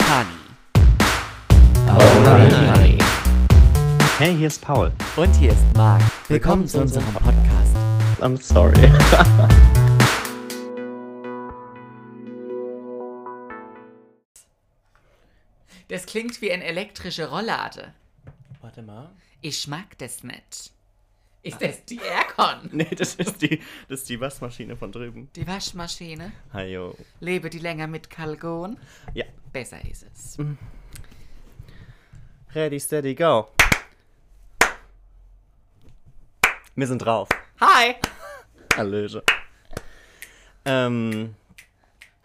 [0.00, 0.26] Honey.
[1.88, 2.98] Honey.
[4.18, 4.92] Hey, hier ist Paul.
[5.16, 6.02] Und hier ist Marc.
[6.28, 7.76] Willkommen zu unserem Podcast.
[8.20, 8.74] I'm sorry.
[15.88, 17.92] Das klingt wie eine elektrische Rolllade.
[18.62, 19.10] Warte mal.
[19.42, 20.72] Ich mag das nicht.
[21.44, 22.70] Ist das die Aircon?
[22.72, 25.28] Nee, das ist die, das ist die Waschmaschine von drüben.
[25.36, 26.32] Die Waschmaschine?
[26.52, 26.96] Hajo.
[27.20, 28.78] Lebe die länger mit Kalgon?
[29.12, 29.26] Ja.
[29.52, 30.38] Besser ist es.
[32.54, 33.48] Ready, steady, go.
[36.74, 37.28] Wir sind drauf.
[37.60, 37.96] Hi!
[38.76, 39.22] Hallöche.
[40.64, 41.34] Ähm.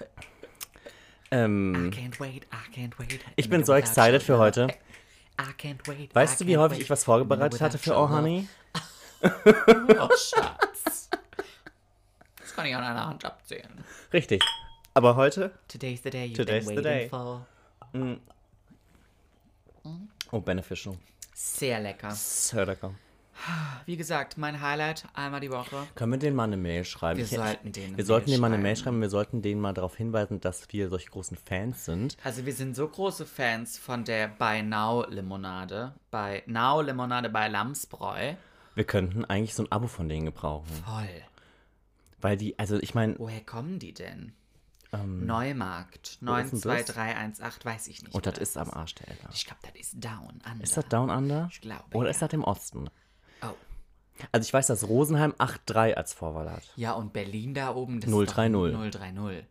[0.01, 1.91] I Ähm.
[1.93, 3.19] can't wait, I can't wait.
[3.35, 4.67] Ich bin so excited für heute.
[5.39, 6.15] I can't wait.
[6.15, 8.47] Weißt I du, wie häufig ich was vorbereitet hatte für Oh Honey?
[9.21, 11.09] Oh, Schatz.
[12.39, 13.83] Das kann ich an einer Hand abzählen.
[14.13, 14.41] Richtig.
[14.93, 15.51] Aber heute?
[15.67, 17.09] Today's the day you've Today's been the waiting day.
[17.09, 17.45] for.
[20.31, 20.97] Oh, beneficial.
[21.33, 22.11] Sehr lecker.
[22.11, 22.93] Sehr lecker.
[23.85, 25.87] Wie gesagt, mein Highlight einmal die Woche.
[25.95, 27.17] Können wir denen mal eine Mail schreiben?
[27.19, 28.83] Wir Ich- sollten denen Wir sollten denen mal eine Mail schreiben.
[28.95, 29.01] schreiben.
[29.01, 32.17] Wir sollten denen mal darauf hinweisen, dass wir solche großen Fans sind.
[32.25, 35.93] Also wir sind so große Fans von der By Now Limonade.
[36.11, 38.33] Bei Now Limonade bei Lamsbräu.
[38.79, 40.69] Wir könnten eigentlich so ein Abo von denen gebrauchen.
[40.85, 41.21] Voll.
[42.21, 44.31] Weil die, also ich meine, Woher kommen die denn?
[44.93, 46.17] Neumarkt.
[46.21, 46.61] Ähm, das?
[46.61, 48.15] 92318, weiß ich nicht.
[48.15, 49.31] und wo das ist am Arsch der Eltern.
[49.33, 50.63] Ich glaube, das ist Down Under.
[50.63, 51.49] Ist das Down Under?
[51.51, 52.11] Ich glaube, Oder ja.
[52.11, 52.89] ist das im Osten?
[53.41, 53.47] Oh.
[54.31, 56.63] Also ich weiß, dass Rosenheim 8-3 als Vorwahl hat.
[56.77, 58.27] Ja, und Berlin da oben, das 030.
[58.29, 59.45] ist doch 030.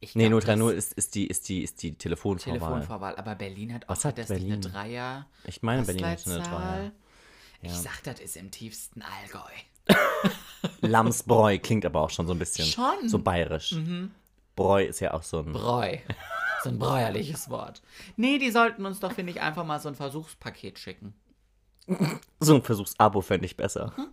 [0.00, 2.58] Ich Nee, glaub, 030 das ist, ist, die, ist, die, ist die Telefonvorwahl.
[2.58, 4.72] Telefonvorwahl, aber Berlin hat auch Was hat das nicht eine Berlin?
[4.72, 5.26] Dreier.
[5.44, 6.92] Ich meine, Berlin hat eine Postleitzahl.
[7.62, 7.72] Dreier.
[7.72, 9.50] Ich sag, das ist im tiefsten Allgäu.
[10.80, 13.02] Lamsbräu klingt aber auch schon so ein bisschen Schon.
[13.02, 13.08] Mhm.
[13.08, 13.74] so bayerisch.
[14.56, 15.52] Bräu ist ja auch so ein...
[15.52, 15.96] Bräu.
[16.62, 17.82] So ein bräuerliches Wort.
[18.16, 21.14] Nee, die sollten uns doch, finde ich, einfach mal so ein Versuchspaket schicken.
[22.38, 23.92] So ein Versuchsabo fände ich besser.
[23.96, 24.06] Hm?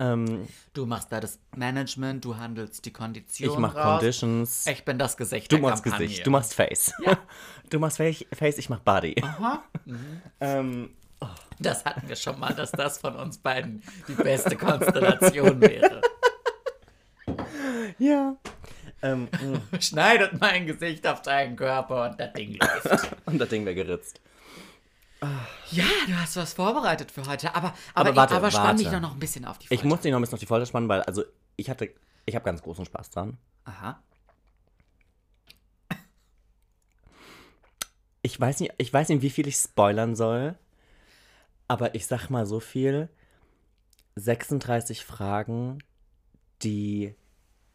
[0.00, 3.98] Ähm, Du machst da das Management, du handelst die Konditionen ich mach raus.
[4.00, 4.66] Conditions.
[4.66, 6.06] Ich bin das Gesicht Du machst Kampagne.
[6.08, 6.92] Gesicht, du machst Face.
[7.70, 9.14] Du machst Face, Face ich mach Body.
[9.22, 9.62] Aha.
[10.40, 10.90] Ähm,
[11.58, 16.00] Das hatten wir schon mal, dass das von uns beiden die beste Konstellation wäre.
[17.98, 18.36] ja.
[19.02, 19.28] Ähm.
[19.80, 23.10] Schneidet mein Gesicht auf deinen Körper und das Ding läuft.
[23.26, 24.20] und das Ding wäre geritzt.
[25.70, 28.88] Ja, du hast was vorbereitet für heute, aber, Aber aber, warte, ich, aber spann mich
[28.88, 29.86] doch noch ein bisschen auf die Ich Folter.
[29.86, 31.24] muss dich noch ein bisschen auf die Folter spannen, weil, also,
[31.56, 31.90] ich hatte,
[32.24, 33.36] ich habe ganz großen Spaß dran.
[33.64, 34.02] Aha.
[38.22, 40.58] Ich weiß nicht, ich weiß nicht, wie viel ich spoilern soll,
[41.70, 43.08] aber ich sag mal so viel.
[44.16, 45.78] 36 Fragen,
[46.62, 47.14] die,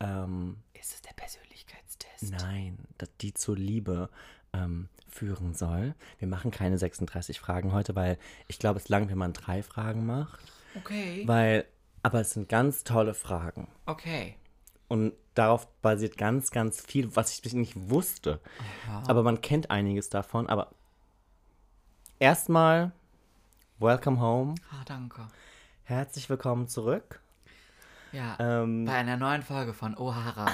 [0.01, 2.33] ähm, Ist es der Persönlichkeitstest?
[2.41, 4.09] nein, dass die zur Liebe
[4.51, 5.95] ähm, führen soll.
[6.19, 8.17] Wir machen keine 36 Fragen heute, weil
[8.49, 10.43] ich glaube, es langt, wenn man drei Fragen macht.
[10.75, 11.23] Okay.
[11.25, 11.63] Weil,
[12.03, 13.69] aber es sind ganz tolle Fragen.
[13.85, 14.35] Okay.
[14.89, 18.41] Und darauf basiert ganz, ganz viel, was ich nicht wusste.
[19.07, 20.49] Aber man kennt einiges davon.
[20.49, 20.71] Aber
[22.19, 22.91] erstmal,
[23.79, 24.55] welcome home.
[24.71, 25.27] Ah, danke.
[25.83, 27.19] Herzlich willkommen zurück.
[28.11, 30.47] Ja, Ähm, bei einer neuen Folge von Oh Haram.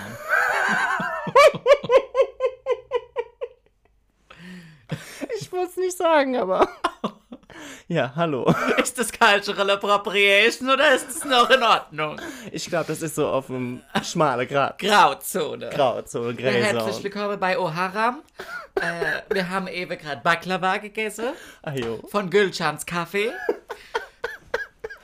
[5.39, 6.67] ich wollte es nicht sagen, aber.
[7.91, 8.45] Ja, hallo.
[8.81, 12.19] ist das Cultural Appropriation oder ist es noch in Ordnung?
[12.51, 14.79] Ich glaube, das ist so auf einem schmale Grad.
[14.79, 15.69] Grauzone.
[15.69, 18.21] Grauzone, Ja, herzlich willkommen bei Oh Haram.
[18.75, 21.99] äh, wir haben eben gerade Baklava gegessen Ajo.
[22.07, 23.31] von Gülchans Kaffee.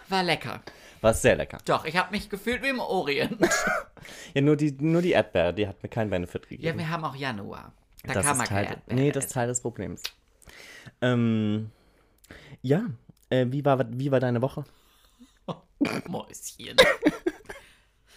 [0.07, 0.61] War lecker.
[1.01, 1.57] War sehr lecker.
[1.65, 3.37] Doch, ich habe mich gefühlt wie im Orient.
[4.33, 6.79] Ja, nur die, nur die Erdbeere, die hat mir keinen Benefit Ja, gegeben.
[6.79, 7.73] wir haben auch Januar.
[8.05, 9.33] Da das kann man Teil, keine Erdbeeren Nee, das ist.
[9.33, 10.01] Teil des Problems.
[11.01, 11.71] Ähm,
[12.61, 12.85] ja,
[13.29, 14.63] äh, wie, war, wie war deine Woche?
[16.07, 16.75] Mäuschen.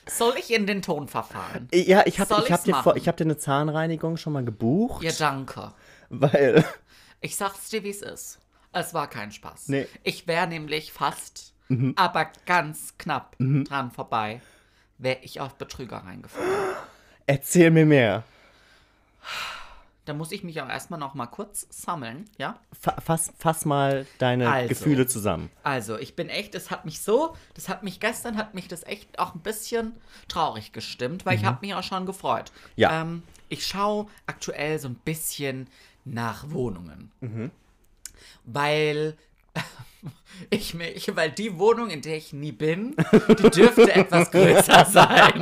[0.08, 1.68] Soll ich in den Ton verfahren?
[1.72, 2.96] Ja, ich habe hab dir, vor- machen?
[2.98, 5.72] ich hab dir eine Zahnreinigung schon mal gebucht, Ja, danke.
[6.08, 6.64] weil
[7.20, 8.38] Ich sag's dir, wie es ist.
[8.72, 9.68] Es war kein Spaß.
[9.68, 9.86] Nee.
[10.02, 11.52] Ich wäre nämlich fast,
[11.96, 14.40] aber ganz knapp dran vorbei,
[14.98, 16.48] wäre ich auf Betrüger reingefallen.
[17.26, 18.24] erzähl mir mehr.
[20.10, 22.58] Da muss ich mich auch erstmal noch mal kurz sammeln, ja?
[22.72, 24.70] Fa fass, fass mal deine Also.
[24.70, 25.50] Gefühle zusammen.
[25.62, 28.82] Also, ich bin echt, es hat mich so, das hat mich gestern, hat mich das
[28.82, 29.92] echt auch ein bisschen
[30.26, 32.50] traurig gestimmt, weil ich habe mich auch schon gefreut.
[32.74, 33.02] Ja.
[33.02, 35.68] Ähm, ich schaue aktuell so ein bisschen
[36.04, 37.12] nach Wohnungen.
[38.44, 39.16] Weil
[40.50, 42.96] ich mich, weil die Wohnung, in der ich nie bin,
[43.28, 45.40] die dürfte etwas größer sein.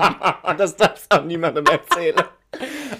[0.59, 2.23] das darfst du auch niemandem erzählen.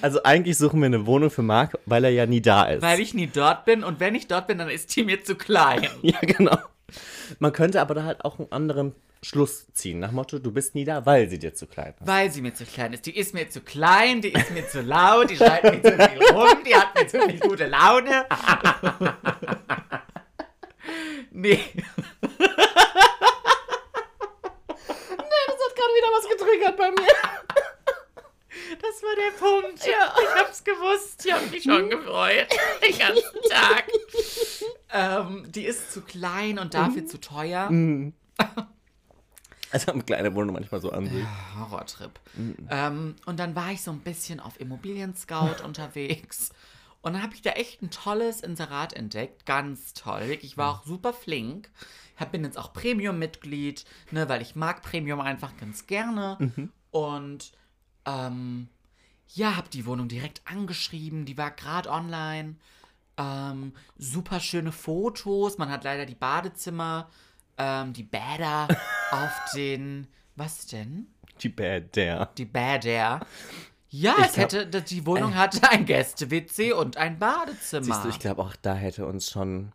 [0.03, 2.83] Also eigentlich suchen wir eine Wohnung für Marc, weil er ja nie da ist.
[2.83, 5.35] Weil ich nie dort bin und wenn ich dort bin, dann ist die mir zu
[5.37, 5.89] klein.
[6.03, 6.59] ja, genau.
[7.39, 9.99] Man könnte aber da halt auch einen anderen Schluss ziehen.
[9.99, 12.07] Nach Motto, du bist nie da, weil sie dir zu klein ist.
[12.07, 13.07] Weil sie mir zu klein ist.
[13.07, 16.23] Die ist mir zu klein, die ist mir zu laut, die schreit mir zu viel
[16.33, 18.27] rum, die hat mir zu viel gute Laune.
[21.33, 21.59] nee.
[22.21, 22.47] Das
[25.67, 27.09] hat gerade wieder was getriggert bei mir.
[28.81, 29.87] Das war der Punkt.
[29.87, 30.15] Ja.
[30.21, 31.25] Ich hab's gewusst.
[31.25, 32.47] Ich hab mich schon gefreut.
[32.87, 33.85] Den ganzen Tag.
[34.93, 37.69] ähm, die ist zu klein und dafür zu teuer.
[39.71, 41.27] Also eine kleine Wohnung manchmal so an sich.
[41.55, 42.19] Horrortrip.
[42.71, 46.51] Ähm, und dann war ich so ein bisschen auf Immobilien-Scout unterwegs.
[47.03, 49.45] Und dann habe ich da echt ein tolles Inserat entdeckt.
[49.45, 50.39] Ganz toll.
[50.41, 51.71] Ich war auch super flink.
[52.17, 56.39] Hab, bin jetzt auch Premium-Mitglied, ne, weil ich mag Premium einfach ganz gerne.
[56.91, 57.53] Und
[58.07, 58.69] ähm,
[59.35, 61.27] ja, habe die Wohnung direkt angeschrieben.
[61.27, 62.57] Die war gerade online.
[63.19, 65.59] Ähm, super schöne Fotos.
[65.59, 67.09] Man hat leider die Badezimmer,
[67.59, 68.69] ähm, die Bäder
[69.11, 70.07] auf den.
[70.37, 71.09] Was denn?
[71.41, 72.27] Die Bad der.
[72.39, 73.21] Die Bäder.
[73.91, 77.85] Ja, Ich es glaub- hätte, die Wohnung hatte ein Gäste-WC und ein Badezimmer.
[77.85, 79.73] Siehst du, ich glaube auch da hätte uns schon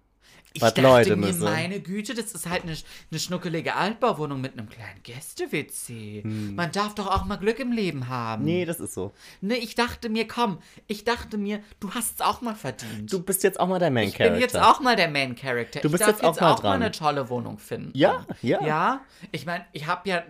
[0.56, 1.44] Ich was dachte Leute mir, müssen.
[1.44, 2.78] meine Güte, das ist halt eine,
[3.10, 6.22] eine schnuckelige Altbauwohnung mit einem kleinen Gäste-WC.
[6.24, 8.42] Man darf doch auch mal Glück im Leben haben.
[8.42, 8.46] Hm.
[8.46, 9.14] Nee, das ist so.
[9.42, 13.12] Nee, ich dachte mir, komm, ich dachte mir, du hast es auch mal verdient.
[13.12, 15.80] Du bist jetzt auch mal der Main ich bin jetzt auch mal der Main Character.
[15.80, 16.82] Du bist ich darf jetzt auch mal auch mal dran.
[16.84, 17.92] eine tolle Wohnung finden.
[17.98, 18.64] Ja, ja.
[18.64, 19.02] Ja,
[19.32, 20.24] ich meine, ich habe ja,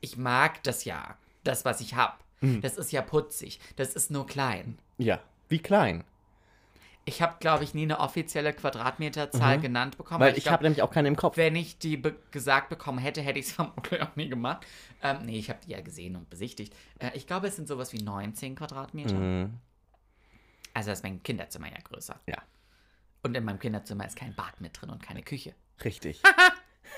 [0.00, 2.14] ich mag das ja, das, was ich habe.
[2.40, 2.60] Hm.
[2.60, 3.60] Das ist ja putzig.
[3.76, 4.78] Das ist nur klein.
[4.98, 5.20] Ja.
[5.48, 6.04] Wie klein?
[7.06, 10.20] Ich habe, glaube ich, nie eine offizielle Quadratmeterzahl genannt bekommen.
[10.20, 10.24] Mhm.
[10.26, 11.36] Weil ich glaub, habe nämlich auch keine im Kopf.
[11.36, 14.66] wenn ich die be gesagt bekommen hätte, hätte ich es vermutlich auch nie gemacht.
[15.02, 16.74] Ähm, nee, ich habe die ja gesehen und besichtigt.
[16.98, 19.14] Äh, ich glaube, es sind sowas wie 19 Quadratmeter.
[19.14, 19.54] Mhm.
[20.74, 22.20] Also ist mein Kinderzimmer ja größer.
[22.26, 22.38] Ja,
[23.22, 25.54] Und in meinem Kinderzimmer ist kein Bad mit drin und keine Küche.
[25.84, 26.22] richtig.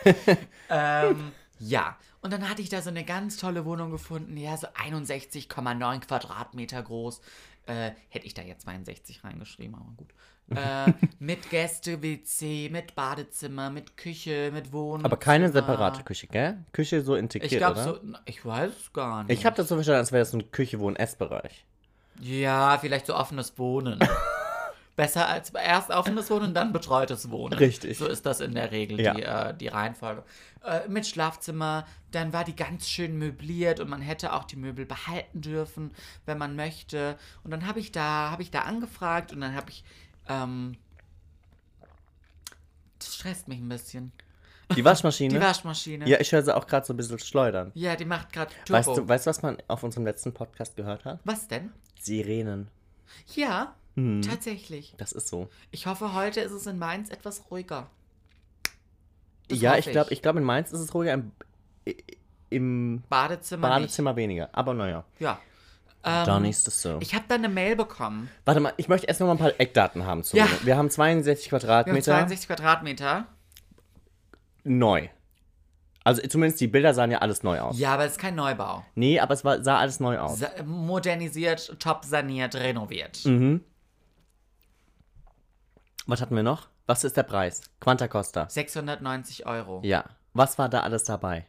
[0.70, 1.32] Ähm,
[1.64, 6.00] ja, und dann hatte ich da so eine ganz tolle Wohnung gefunden, ja, so 61,9
[6.00, 7.20] Quadratmeter groß.
[7.66, 10.12] Äh, hätte ich da jetzt 62 reingeschrieben, aber gut.
[10.50, 15.06] Äh, mit Gäste-WC, mit Badezimmer, mit Küche, mit Wohnzimmer.
[15.06, 16.64] Aber keine separate Küche, gell?
[16.72, 17.94] Küche so integriert, Ich glaube oder?
[17.94, 19.38] so, ich weiß es gar nicht.
[19.38, 21.64] Ich habe das so verstanden, als wäre das so eine Küche, wo ein Essbereich.
[22.20, 24.00] Ja, vielleicht so offenes Wohnen.
[24.94, 27.54] Besser als erst offenes Wohnen, dann betreutes Wohnen.
[27.54, 27.96] Richtig.
[27.96, 29.14] So ist das in der Regel, Ja.
[29.14, 30.22] die, äh, die Reihenfolge.
[30.64, 34.84] Äh, mit Schlafzimmer, dann war die ganz schön möbliert und man hätte auch die Möbel
[34.84, 35.92] behalten dürfen,
[36.26, 37.16] wenn man möchte.
[37.42, 39.82] Und dann habe ich da, habe ich da angefragt und dann habe ich,
[40.28, 40.76] ähm,
[42.98, 44.12] das stresst mich ein bisschen.
[44.76, 45.34] Die Waschmaschine?
[45.34, 46.08] Die Waschmaschine.
[46.08, 47.72] ja, ich höre sie auch gerade so ein bisschen schleudern.
[47.74, 48.72] Ja, die macht gerade Turbo.
[48.72, 51.18] Weißt du, weißt du, was man auf unserem letzten Podcast gehört hat?
[51.24, 51.72] Was denn?
[52.00, 52.68] Sirenen.
[53.34, 54.22] Ja, Hm.
[54.22, 54.94] tatsächlich.
[54.96, 55.48] Das ist so.
[55.70, 57.90] Ich hoffe, heute ist es in Mainz etwas ruhiger.
[59.48, 61.32] Das ja, ich glaube, ich glaub, in Mainz ist es ruhiger, im,
[62.48, 64.48] im Badezimmer, Badezimmer weniger.
[64.52, 65.20] Aber naja, nicht.
[65.20, 65.38] Ja.
[66.04, 66.98] Ähm, da ist es so.
[67.00, 68.28] Ich habe da eine Mail bekommen.
[68.44, 70.48] Warte mal, ich möchte erst noch mal ein paar Eckdaten haben zu Ja.
[70.64, 73.26] Wir haben 62 Wir haben Quadratmeter 62 Quadratmeter.
[74.64, 75.08] neu.
[76.04, 77.78] Also zumindest die Bilder sahen ja alles neu aus.
[77.78, 78.84] Ja, aber es ist kein Neubau.
[78.96, 80.40] Nee, aber es war, sah alles neu aus.
[80.40, 83.24] Sa modernisiert, top saniert, renoviert.
[83.24, 83.62] Mhm.
[86.06, 86.68] Was hatten wir noch?
[86.86, 87.60] Was ist der Preis?
[87.80, 88.48] Quanta Costa.
[88.48, 89.80] 690 Euro.
[89.84, 90.04] Ja.
[90.34, 91.46] Was war da alles dabei?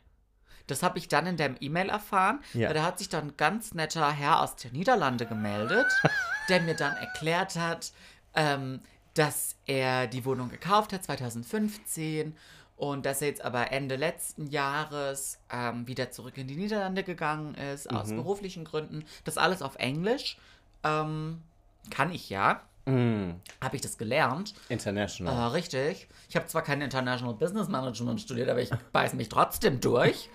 [0.67, 2.39] Das habe ich dann in der E-Mail erfahren.
[2.53, 2.71] Ja.
[2.71, 5.87] Da hat sich dann ein ganz netter Herr aus den Niederlande gemeldet,
[6.49, 7.91] der mir dann erklärt hat,
[8.35, 8.79] ähm,
[9.15, 12.35] dass er die Wohnung gekauft hat 2015
[12.77, 17.55] und dass er jetzt aber Ende letzten Jahres ähm, wieder zurück in die Niederlande gegangen
[17.55, 18.17] ist, aus Mhm.
[18.17, 19.05] beruflichen Gründen.
[19.25, 20.37] Das alles auf Englisch.
[20.83, 21.41] Ähm,
[21.89, 22.61] kann ich ja.
[22.85, 24.53] Mm, Habe ich das gelernt.
[24.69, 25.33] international.
[25.33, 26.07] Äh, richtig.
[26.27, 30.29] Ich habe zwar kein International Business Management studiert, aber ich beiß mich trotzdem durch.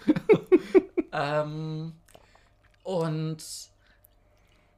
[1.12, 1.92] ähm,
[2.84, 3.44] und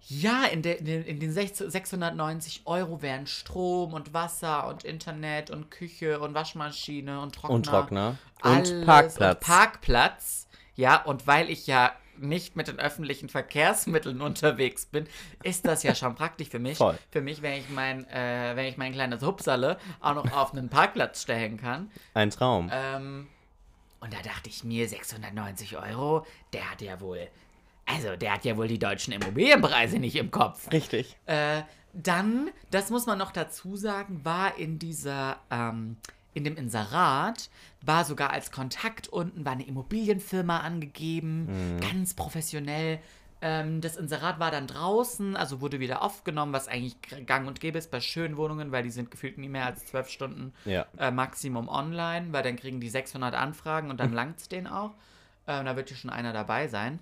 [0.09, 4.83] ja, in, der, in den, in den 6 690 Euro wären Strom und Wasser und
[4.83, 7.55] Internet und Küche und Waschmaschine und Trockner.
[7.55, 8.19] Und Trockner.
[8.43, 9.37] Und Parkplatz.
[9.37, 10.49] Und Parkplatz.
[10.75, 15.07] Ja, und weil ich ja nicht mit den öffentlichen Verkehrsmitteln unterwegs bin,
[15.43, 16.79] ist das ja schon praktisch für mich.
[16.79, 16.99] Voll.
[17.11, 20.69] Für mich, wenn ich mein, äh, wenn ich mein kleines Hupsalle auch noch auf einen
[20.69, 21.91] Parkplatz stellen kann.
[22.15, 22.71] Ein Traum.
[22.73, 23.29] Ähm,
[24.01, 27.29] und da dachte ich mir, 690 Euro, der hat ja wohl,
[27.87, 30.71] also der hat ja wohl die deutschen Immobilienpreise nicht im Kopf.
[30.73, 31.17] Richtig.
[31.27, 31.63] Äh,
[31.93, 35.97] dann, das muss man noch dazu sagen, war in dieser, ähm,
[36.35, 37.51] in dem Inserat,
[37.83, 42.99] war sogar als Kontakt unten, war eine Immobilienfirma angegeben, ganz professionell.
[43.43, 46.97] Ähm, das Inserat war dann draußen, also wurde wieder aufgenommen, was eigentlich
[47.27, 50.09] gang und gäbe ist bei schönen Wohnungen, weil die sind gefühlt nie mehr als zwölf
[50.11, 50.87] Stunden Ja.
[50.99, 54.91] äh, Maximum online, weil dann kriegen die 600 Anfragen und dann langt's denen auch.
[55.47, 56.99] Ähm, da wird ja schon einer dabei sein.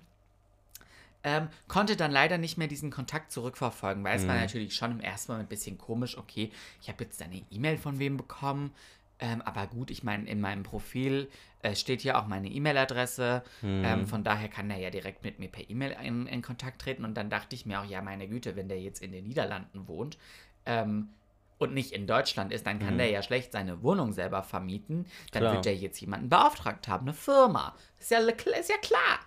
[1.21, 5.01] Ähm, konnte dann leider nicht mehr diesen Kontakt zurückverfolgen, weil es war natürlich schon im
[5.01, 6.17] ersten Moment ein bisschen komisch.
[6.17, 6.49] Okay,
[6.81, 8.71] ich habe jetzt eine E-Mail von wem bekommen.
[9.19, 11.29] Ähm, aber gut, ich meine, in meinem Profil
[11.61, 13.43] äh, steht ja auch meine E-Mail-Adresse.
[13.63, 17.03] Ähm, von daher kann er ja direkt mit mir per E-Mail in, in Kontakt treten.
[17.03, 19.87] Und dann dachte ich mir auch, ja, meine Güte, wenn der jetzt in den Niederlanden
[19.87, 20.17] wohnt
[20.65, 21.09] ähm,
[21.57, 25.05] und nicht in Deutschland ist, dann kann der ja schlecht seine Wohnung selber vermieten.
[25.33, 25.53] Dann Klar.
[25.55, 27.75] wird der jetzt jemanden beauftragt haben, eine Firma.
[27.99, 29.19] Ist ja, ist ja klar.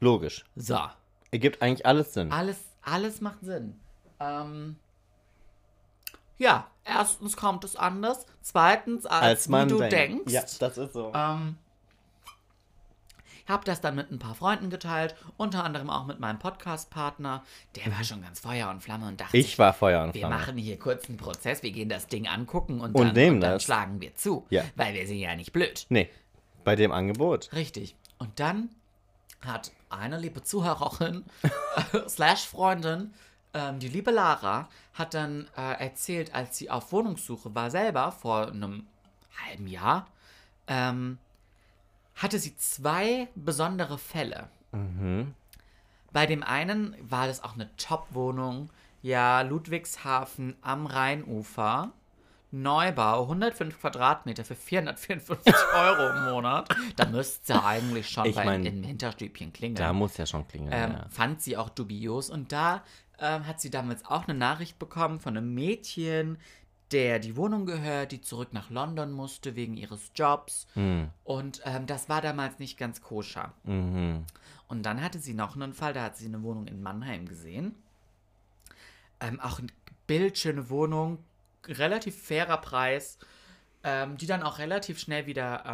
[0.00, 0.46] Logisch.
[0.56, 0.78] So.
[1.30, 2.32] Ergibt eigentlich alles Sinn.
[2.32, 3.78] Alles, alles macht Sinn.
[4.18, 4.76] Ähm,
[6.38, 8.26] ja, erstens kommt es anders.
[8.42, 9.92] Zweitens, als, Als man du denkt.
[9.92, 10.32] denkst.
[10.32, 11.12] Ja, das ist so.
[11.14, 11.56] Ähm,
[13.48, 17.42] habe das dann mit ein paar Freunden geteilt, unter anderem auch mit meinem Podcast-Partner.
[17.74, 19.40] Der war schon ganz Feuer und Flamme und dachte, Mhm.
[19.40, 20.36] Ich war Feuer und wir Flamme.
[20.36, 23.58] machen hier kurz einen Prozess, wir gehen das Ding angucken und Und dann, und dann
[23.58, 24.46] schlagen wir zu.
[24.50, 24.62] Ja.
[24.76, 25.86] Weil wir sind ja nicht blöd.
[25.88, 26.08] Nee,
[26.62, 27.50] bei dem Angebot.
[27.52, 27.96] Richtig.
[28.18, 28.68] Und dann
[29.44, 31.24] hat eine liebe Zuhörerin
[32.08, 33.12] slash Freundin,
[33.54, 38.48] ähm, die liebe Lara, hat dann äh, erzählt, als sie auf Wohnungssuche war selber vor
[38.48, 38.86] einem
[39.46, 40.06] halben Jahr,
[40.66, 41.18] ähm,
[42.14, 44.48] hatte sie zwei besondere Fälle.
[46.12, 48.70] Bei dem einen war das auch eine Top-Wohnung,
[49.02, 51.92] ja, Ludwigshafen am Rheinufer.
[52.52, 56.68] Neubau, 105 Quadratmeter für 454 Euro im Monat.
[56.96, 59.76] Da müsste eigentlich schon Ich bei, mein, im Hinterstübchen klingeln.
[59.76, 60.72] Da muss ja schon klingeln.
[60.72, 61.06] ähm, ja.
[61.10, 62.28] Fand sie auch dubios.
[62.28, 62.82] Und da
[63.20, 66.38] ähm, hat sie damals auch eine Nachricht bekommen von einem Mädchen,
[66.92, 70.66] der die Wohnung gehört, die zurück nach London musste wegen ihres Jobs.
[70.74, 71.10] Hm.
[71.24, 73.52] Und ähm, das war damals nicht ganz koscher.
[73.64, 74.24] Mhm.
[74.66, 77.74] Und dann hatte sie noch einen Fall, da hat sie eine Wohnung in Mannheim gesehen.
[79.20, 79.68] Ähm, auch eine
[80.06, 81.18] bildschöne Wohnung,
[81.66, 83.18] relativ fairer Preis,
[83.84, 85.64] ähm, die dann auch relativ schnell wieder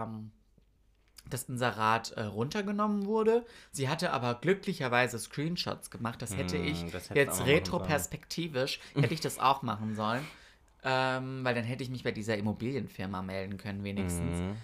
[1.27, 3.45] ähm, das Inserat äh, runtergenommen wurde.
[3.73, 6.23] Sie hatte aber glücklicherweise Screenshots gemacht.
[6.23, 10.29] Das hätte Hm, ich das jetzt retroperspektivisch, hätte ich das auch machen sollen.
[10.83, 14.57] Ähm, weil dann hätte ich mich bei dieser Immobilienfirma melden können, wenigstens Mhm.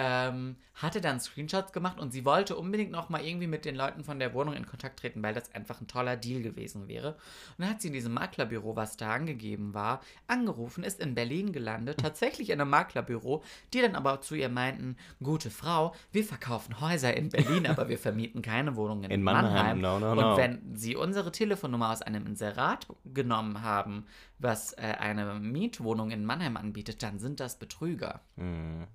[0.00, 4.04] Ähm, hatte dann Screenshots gemacht und sie wollte unbedingt noch mal irgendwie mit den Leuten
[4.04, 7.14] von der Wohnung in Kontakt treten, weil das einfach ein toller Deal gewesen wäre.
[7.14, 11.50] Und dann hat sie in diesem Maklerbüro, was da angegeben war, angerufen, ist in Berlin
[11.50, 13.42] gelandet, tatsächlich in einem Maklerbüro,
[13.74, 17.98] die dann aber zu ihr meinten, gute Frau, wir verkaufen Häuser in Berlin, aber wir
[17.98, 19.80] vermieten keine Wohnungen in, In Mannheim.
[19.80, 20.36] Mannheim, no, no, und no.
[20.36, 24.06] wenn sie unsere Telefonnummer aus einem Inserat genommen haben,
[24.38, 28.20] was äh, eine Mietwohnung in Mannheim anbietet, dann sind das Betrüger.
[28.36, 28.86] Mhm.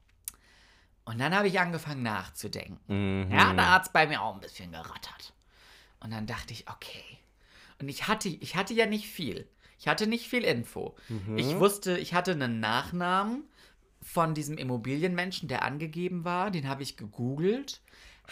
[1.05, 2.79] Und dann habe ich angefangen nachzudenken.
[2.87, 3.31] Mhm.
[3.31, 5.33] Ja, da hat es bei mir auch ein bisschen gerattert.
[5.99, 7.03] Und dann dachte ich, okay.
[7.79, 9.47] Und ich hatte, ich hatte ja nicht viel.
[9.79, 10.95] Ich hatte nicht viel Info.
[11.09, 11.37] Mhm.
[11.37, 13.43] Ich wusste, ich hatte einen Nachnamen
[14.01, 16.51] von diesem Immobilienmenschen, der angegeben war.
[16.51, 17.81] Den habe ich gegoogelt.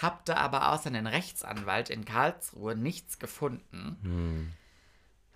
[0.01, 3.97] Hab da aber außer einen Rechtsanwalt in Karlsruhe nichts gefunden.
[4.01, 4.53] Hm.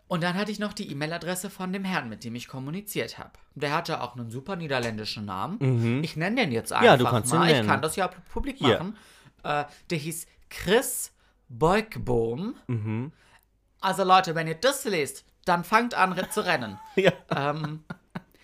[0.07, 3.31] Und dann hatte ich noch die E-Mail-Adresse von dem Herrn, mit dem ich kommuniziert habe.
[3.55, 6.03] Der hatte auch einen super niederländischen Namen.
[6.03, 6.85] Ich nenne den jetzt einfach Mhm.
[6.87, 7.47] Ja, du kannst ihn mal.
[7.49, 7.67] Ich nennen.
[7.67, 8.95] kann das ja publik machen.
[9.43, 11.11] Äh, der hieß Chris
[11.49, 12.55] Beugbohm.
[12.67, 13.11] Mhm.
[13.81, 16.79] Also Leute, wenn ihr das lest, dann fangt an zu rennen.
[16.95, 17.11] Ja.
[17.35, 17.83] ähm,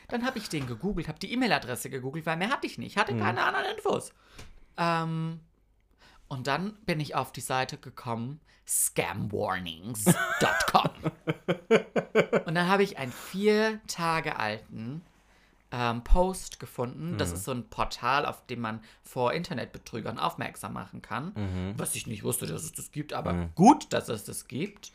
[0.07, 2.91] dann habe ich den gegoogelt, habe die E-Mail-Adresse gegoogelt, weil mehr hatte ich nicht.
[2.91, 2.99] Ich Mhm.
[3.01, 4.13] hatte keine anderen Infos.
[4.77, 5.39] Ähm,
[6.31, 10.89] und dann bin ich auf die Seite gekommen, scamwarnings.com.
[12.45, 15.01] und dann habe ich einen vier Tage alten
[15.73, 17.17] ähm, Post gefunden.
[17.17, 21.33] Das ist so ein Portal, auf dem man vor Internetbetrügern aufmerksam machen kann.
[21.77, 24.93] Was ich nicht wusste, dass es das gibt, aber gut, dass es das gibt.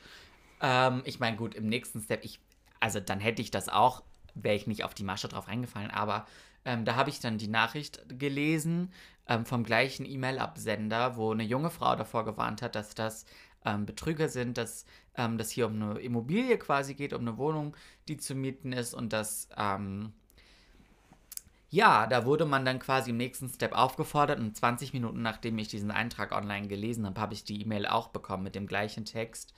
[0.63, 2.41] Ähm, ich meine, gut, im nächsten Step, ich,
[2.81, 4.03] also dann hätte ich das auch,
[4.35, 6.27] wäre ich nicht auf die Masche drauf reingefallen, aber
[6.67, 8.93] ähm, da habe ich dann die Nachricht gelesen
[9.29, 13.25] ähm, vom gleichen E-Mail-Absender, wo eine junge Frau davor gewarnt hat, dass das
[13.65, 14.85] ähm, Betrüger sind, dass
[15.17, 17.77] ähm, das hier um eine Immobilie quasi geht, um eine Wohnung,
[18.09, 20.13] die zu mieten ist und dass ähm,
[21.71, 25.69] ja, da wurde man dann quasi im nächsten Step aufgefordert und 20 Minuten nachdem ich
[25.69, 29.55] diesen Eintrag online gelesen habe, habe ich die E-Mail auch bekommen mit dem gleichen Text.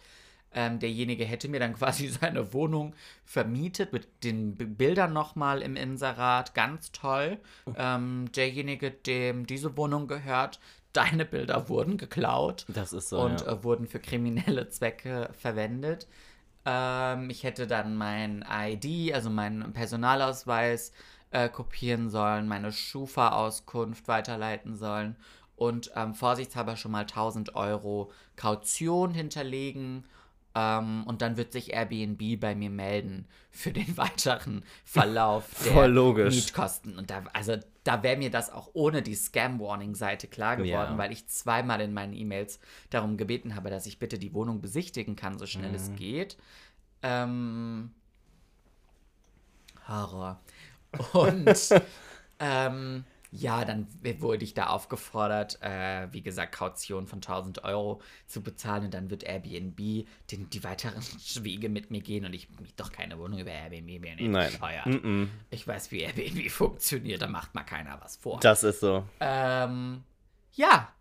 [0.59, 6.53] Ähm, derjenige hätte mir dann quasi seine Wohnung vermietet mit den Bildern nochmal im Inserat.
[6.55, 7.39] Ganz toll.
[7.77, 10.59] Ähm, derjenige, dem diese Wohnung gehört,
[10.93, 13.21] deine Bilder wurden geklaut Das ist so.
[13.21, 13.53] und ja.
[13.53, 16.09] äh, wurden für kriminelle Zwecke verwendet.
[16.65, 20.91] Ähm, ich hätte dann mein ID, also meinen Personalausweis,
[21.31, 25.15] äh, kopieren sollen, meine Schufa-Auskunft weiterleiten sollen
[25.55, 30.05] und ähm, vorsichtshalber schon mal 1000 Euro Kaution hinterlegen.
[30.59, 36.35] Ähm, und dann wird sich Airbnb bei mir melden für den weiteren Verlauf der logisch.
[36.35, 36.99] Mietkosten.
[36.99, 40.99] Und da, also da wäre mir das auch ohne die Scam-Warning-Seite klar geworden, Ja.
[40.99, 42.59] weil ich zweimal in meinen E-Mails
[42.91, 46.37] darum gebeten habe, dass ich bitte die Wohnung besichtigen kann, so schnell es geht.
[47.03, 47.93] Ähm,
[49.87, 50.41] Horror.
[51.13, 51.49] Und
[52.41, 53.87] ähm, ja, dann
[54.21, 59.11] wurde ich da aufgefordert, äh, wie gesagt, Kaution von 1000 Euro zu bezahlen und dann
[59.11, 61.03] wird Airbnb den, die weiteren
[61.43, 64.51] Wege mit mir gehen und ich miete doch keine Wohnung über Airbnb, bin ich Nein.
[64.51, 64.87] bescheuert.
[64.87, 65.29] Mm-mm.
[65.51, 68.41] Ich weiß, wie Airbnb funktioniert, da macht mal keiner was vor.
[68.41, 69.05] Das ist so.
[69.21, 70.03] Ähm,
[70.55, 70.93] ja.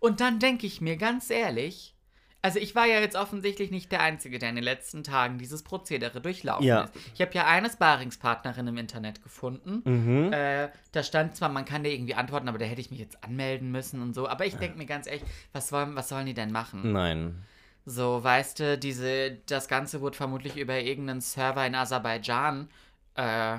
[0.00, 1.95] Und dann denke ich mir ganz ehrlich,
[2.42, 5.62] also ich war ja jetzt offensichtlich nicht der Einzige, der in den letzten Tagen dieses
[5.64, 6.82] Prozedere durchlaufen Ja.
[6.84, 6.92] ist.
[7.14, 9.82] Ich habe ja eine Sparingspartnerin im Internet gefunden.
[9.84, 10.32] Mhm.
[10.32, 13.22] Äh, da stand zwar, man kann dir irgendwie antworten, aber da hätte ich mich jetzt
[13.24, 14.28] anmelden müssen und so.
[14.28, 16.92] Aber ich denke mir ganz ehrlich, was, wollen, was sollen die denn machen?
[16.92, 17.42] Nein.
[17.84, 22.68] So, weißt du, diese, das Ganze wurde vermutlich über irgendeinen Server in Aserbaidschan
[23.14, 23.58] äh,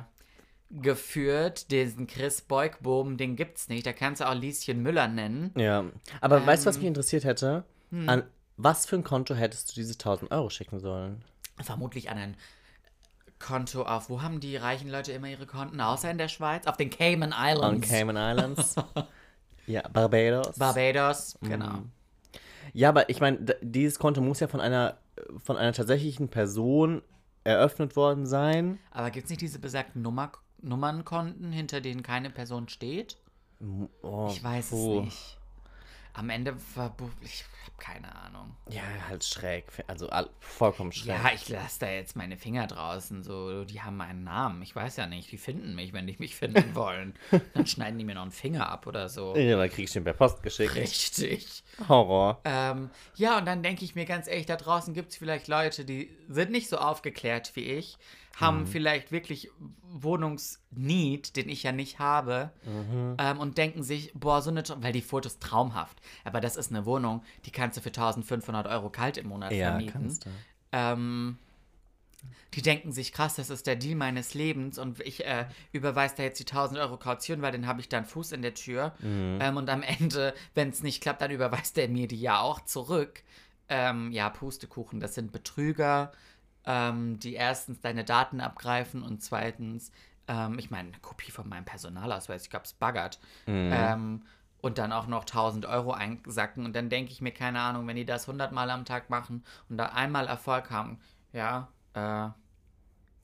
[0.70, 1.72] geführt.
[1.72, 3.86] Diesen Chris Beugbohm, den gibt's nicht.
[3.86, 5.52] Da kannst du auch Lieschen Müller nennen.
[5.58, 5.86] Ja.
[6.22, 7.64] Aber weißt du, was Ähm, mich interessiert hätte?
[7.92, 8.10] hm.
[8.10, 8.24] An
[8.58, 11.24] was für ein Konto hättest du diese 1000 Euro schicken sollen?
[11.62, 12.38] Vermutlich an ein
[13.40, 15.80] Konto auf, wo haben die reichen Leute immer ihre Konten?
[15.80, 16.66] Außer in der Schweiz?
[16.66, 17.88] Auf den Cayman On Islands.
[17.88, 18.76] Cayman Islands?
[19.68, 20.58] ja, Barbados.
[20.58, 21.48] Barbados, Mhm.
[21.50, 21.82] genau.
[22.74, 24.98] Ja, aber ich meine, dieses Konto muss ja von einer,
[25.44, 27.02] von einer tatsächlichen Person
[27.44, 28.80] eröffnet worden sein.
[28.92, 33.18] Aber gibt's nicht diese besagten Nummer, Nummernkonten, hinter denen keine Person steht?
[34.02, 35.00] Oh, Ich weiß puh.
[35.00, 35.38] es nicht.
[36.18, 37.16] Am Ende verbucht.
[37.22, 38.56] Ich habe keine Ahnung.
[38.70, 39.66] Ja, halt schräg.
[39.86, 40.10] Also
[40.40, 41.10] vollkommen schräg.
[41.10, 43.22] Ja, ich lasse da jetzt meine Finger draußen.
[43.22, 44.64] So, die haben einen Namen.
[44.64, 45.32] Ich weiß ja nicht.
[45.32, 47.14] Die finden mich, wenn die mich finden wollen.
[47.54, 49.36] Dann schneiden die mir noch einen Finger ab oder so.
[49.36, 50.74] Ja, dann krieg ich den per Post geschickt.
[50.74, 51.64] Richtig.
[51.88, 52.42] Horror.
[52.46, 55.86] Ähm, ja, und dann denke ich mir ganz ehrlich, da draußen gibt es vielleicht Leute,
[55.86, 58.00] die sind nicht so aufgeklärt wie ich,
[58.40, 59.50] haben vielleicht wirklich
[60.28, 62.52] Wohnungsneed, den ich ja nicht habe,
[63.18, 66.86] ähm, und denken sich, boah, so eine, weil die Fotos traumhaft, aber das ist eine
[66.86, 69.92] Wohnung, die kannst du für 1500 Euro kalt im Monat Ja, vermieten.
[69.94, 70.30] kannst du.
[70.72, 71.38] Ähm,
[72.54, 76.24] die denken sich, krass, das ist der Deal meines Lebens und ich äh, überweise da
[76.24, 78.94] jetzt die 1000 Euro Kaution, weil dann habe ich da einen Fuß in der Tür.
[79.04, 82.62] Ähm, und am Ende, wenn es nicht klappt, dann überweist er mir die ja auch
[82.62, 83.22] zurück.
[83.70, 86.12] Ähm, ja, Pustekuchen, das sind Betrüger,
[86.68, 89.92] ähm, die erstens deine Daten abgreifen und zweitens,
[90.28, 93.20] ähm, ich meine, eine Kopie von meinem Personalausweis, ich glaube, es baggert.
[93.48, 94.24] Ähm,
[94.60, 96.66] und dann auch noch 1000 Euro einsacken.
[96.66, 99.44] Und dann denke ich mir, keine Ahnung, wenn die das 100 Mal am Tag machen
[99.70, 101.00] und da einmal Erfolg haben,
[101.32, 102.30] ja, äh,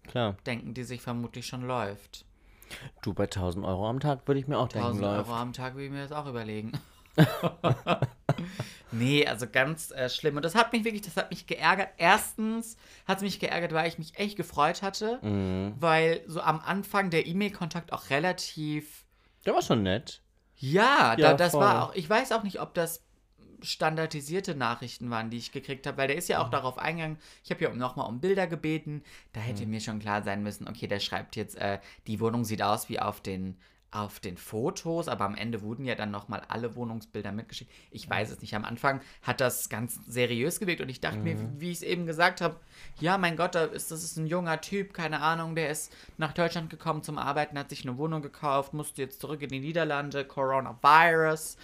[0.08, 0.38] Klar.
[0.46, 2.26] denken die sich vermutlich schon läuft.
[3.02, 5.28] Du bei 1000 Euro am Tag würde ich mir auch denken, 1000 läuft.
[5.28, 6.72] Euro am Tag will ich mir das auch überlegen.
[8.94, 10.36] nee, also ganz äh, schlimm.
[10.38, 11.90] Und das hat mich wirklich, das hat mich geärgert.
[11.98, 12.78] Erstens
[13.08, 15.74] hat es mich geärgert, weil ich mich echt gefreut hatte, Mhm.
[15.80, 19.06] weil so am Anfang der E-Mail-Kontakt auch relativ
[19.46, 20.22] Der war schon nett.
[20.58, 21.62] Ja, da, Ja, das voll.
[21.62, 23.04] war auch, ich weiß auch nicht, ob das
[23.62, 26.52] standardisierte Nachrichten waren, die ich gekriegt habe, weil der ist ja auch Mhm.
[26.52, 30.44] darauf eingegangen, ich habe ja nochmal um Bilder gebeten, da hätte mir schon klar sein
[30.44, 33.58] müssen, okay, der schreibt jetzt, äh, die Wohnung sieht aus wie auf den
[33.94, 37.72] auf den Fotos, aber am Ende wurden ja dann nochmal alle Wohnungsbilder mitgeschickt.
[37.92, 38.56] Ich weiß es nicht.
[38.56, 42.06] Am Anfang hat das ganz seriös gewirkt und ich dachte mir, wie ich es eben
[42.06, 42.56] gesagt habe,
[43.00, 46.34] ja, mein Gott, da ist, das ist ein junger Typ, keine Ahnung, der ist nach
[46.34, 50.26] Deutschland gekommen zum Arbeiten, hat sich eine Wohnung gekauft, musste jetzt zurück in die Niederlande,
[50.26, 51.58] Coronavirus,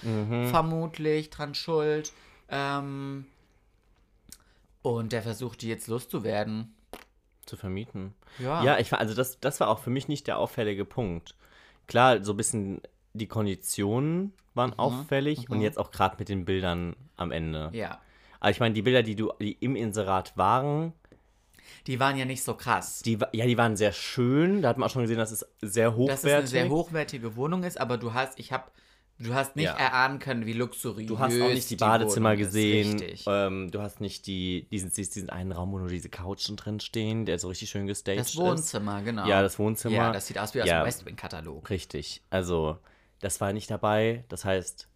[0.49, 2.13] vermutlich, dran schuld.
[2.49, 3.25] Ähm,
[4.81, 6.73] und der versucht, die jetzt loszuwerden.
[7.45, 8.13] Zu vermieten.
[8.37, 8.63] Ja.
[8.63, 11.33] Ja, ich war, also das, das war auch für mich nicht der auffällige Punkt.
[11.89, 12.81] Klar, so ein bisschen
[13.13, 17.71] die Konditionen waren auffällig und jetzt auch gerade mit den Bildern am Ende.
[17.73, 17.99] Ja.
[18.39, 20.93] Aber ich meine, die Bilder, die du, die im Inserat waren,
[21.87, 23.01] Die waren ja nicht so krass.
[23.01, 24.61] die, ja, die waren sehr schön.
[24.61, 27.35] Da hat man auch schon gesehen, dass es sehr hochwertig dass es eine sehr hochwertige
[27.35, 28.65] Wohnung ist, aber du hast, ich habe,
[29.19, 29.73] du hast nicht Ja.
[29.73, 32.47] erahnen können, wie luxuriös Du hast auch nicht die Badezimmer Wohnung ist.
[32.47, 32.91] gesehen.
[32.99, 33.25] Richtig.
[33.27, 37.25] Ähm, du hast nicht die, diesen, diesen einen Raum, wo nur diese Couchen drin stehen,
[37.25, 39.23] der so richtig schön gestaged Das Wohnzimmer, genau.
[39.23, 39.29] ist.
[39.29, 39.95] Ja, das Wohnzimmer.
[39.95, 40.81] Ja, das sieht aus wie aus Ja.
[40.83, 41.69] dem West Wing-Katalog.
[41.69, 42.21] Richtig.
[42.29, 42.77] Also,
[43.19, 44.23] das war nicht dabei.
[44.29, 44.87] Das heißt,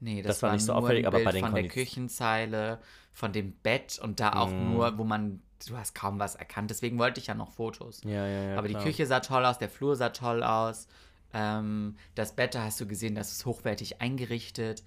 [0.00, 2.78] Nee, das, Das war nicht so auffällig, aber bei den von der Kondiz- Küchenzeile,
[3.12, 4.72] von dem Bett und da auch Mm.
[4.72, 6.70] nur, wo man, du hast kaum was erkannt.
[6.70, 8.02] Deswegen wollte ich ja noch Fotos.
[8.04, 8.56] ja, ja, ja.
[8.58, 8.80] aber klar.
[8.80, 10.86] die Küche sah toll aus, der Flur sah toll aus.
[11.32, 14.82] Ähm, das Bett, da hast du gesehen, das ist hochwertig eingerichtet.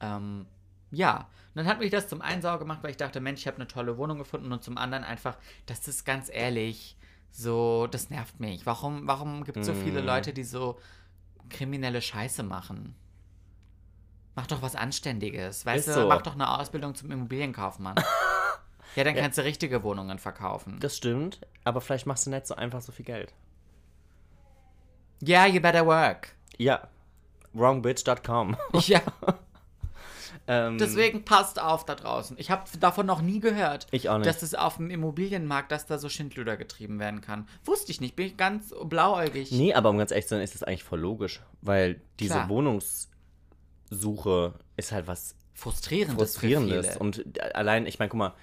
[0.00, 0.46] Ähm,
[0.90, 3.46] ja, und dann hat mich das zum einen sauer gemacht, weil ich dachte, Mensch, ich
[3.46, 6.96] habe eine tolle Wohnung gefunden und zum anderen einfach, das ist ganz ehrlich,
[7.30, 8.66] so, das nervt mich.
[8.66, 10.06] Warum, warum gibt es so viele Mm.
[10.06, 10.78] Leute, die so
[11.48, 12.94] kriminelle Scheiße machen?
[14.34, 15.66] Mach doch was Anständiges.
[15.66, 16.08] Weißt Ist du, so.
[16.08, 17.96] mach doch eine Ausbildung zum Immobilienkaufmann.
[18.96, 20.78] ja, dann kannst du richtige Wohnungen verkaufen.
[20.80, 23.34] Das stimmt, aber vielleicht machst du nicht so einfach so viel Geld.
[25.22, 26.28] Ja, you better work.
[26.56, 26.88] Ja.
[27.52, 28.56] Wrongbitch.com.
[28.86, 29.02] Ja,
[30.46, 32.36] ähm, deswegen passt auf da draußen.
[32.38, 33.86] Ich habe davon noch nie gehört.
[33.90, 34.26] Ich auch nicht.
[34.26, 37.48] Dass es auf dem Immobilienmarkt, dass da so Schindluder getrieben werden kann.
[37.64, 39.52] Wusste ich nicht, bin ich ganz blauäugig.
[39.52, 41.40] Nee, aber um ganz ehrlich zu sein, ist das eigentlich voll logisch.
[41.60, 42.48] Weil diese Klar.
[42.48, 46.96] Wohnungssuche ist halt was Frustrierendes, Frustrierendes.
[46.96, 48.34] Und allein, ich meine, guck mal,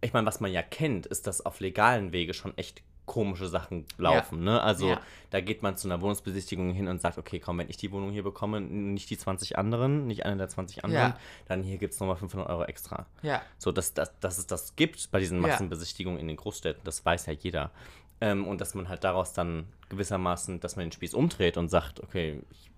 [0.00, 3.84] ich meine, was man ja kennt, ist, dass auf legalen Wege schon echt komische Sachen
[3.96, 4.44] laufen.
[4.44, 4.62] Ne?
[4.62, 5.00] Also Ja.
[5.30, 8.12] da geht man zu einer Wohnungsbesichtigung hin und sagt, okay, komm, wenn ich die Wohnung
[8.12, 11.18] hier bekomme, nicht die 20 anderen, nicht eine der 20 anderen, Ja.
[11.48, 13.06] dann hier gibt es nochmal 500 Euro extra.
[13.22, 13.42] Ja.
[13.58, 15.48] So, dass, dass, dass es das gibt bei diesen Ja.
[15.48, 17.72] Massenbesichtigungen in den Großstädten, das weiß ja jeder.
[18.20, 22.00] Ähm, und dass man halt daraus dann gewissermaßen, dass man den Spieß umdreht und sagt,
[22.02, 22.70] okay, ich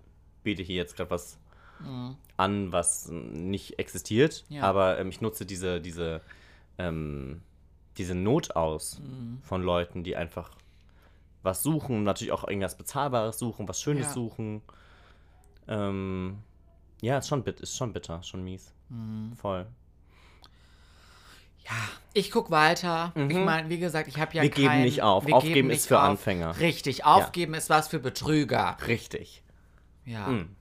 [0.43, 1.37] biete hier jetzt gerade was
[2.37, 4.61] an, was nicht existiert, Ja.
[4.63, 6.21] aber ähm, ich nutze diese, diese,
[6.77, 7.41] ähm,
[7.97, 9.01] diese Not aus
[9.43, 10.51] von Leuten, die einfach
[11.43, 14.13] was suchen, natürlich auch irgendwas Bezahlbares suchen, was Schönes Ja.
[14.13, 14.61] suchen.
[15.67, 16.37] Ähm,
[17.01, 18.73] ja, ist schon, ist schon bitter, schon mies.
[19.35, 19.65] Voll.
[21.65, 21.71] Ja,
[22.13, 23.11] ich guck weiter.
[23.15, 24.45] Ich meine, wie gesagt, ich habe ja Mhm.
[24.45, 25.25] Wir geben kein, nicht auf.
[25.25, 26.09] wir Aufgeben geben ist für auf.
[26.09, 26.59] Anfänger.
[26.59, 28.77] Richtig, aufgeben ist was für Betrüger.
[28.87, 29.43] Richtig.
[30.05, 30.27] Ja.
[30.27, 30.55] Mm.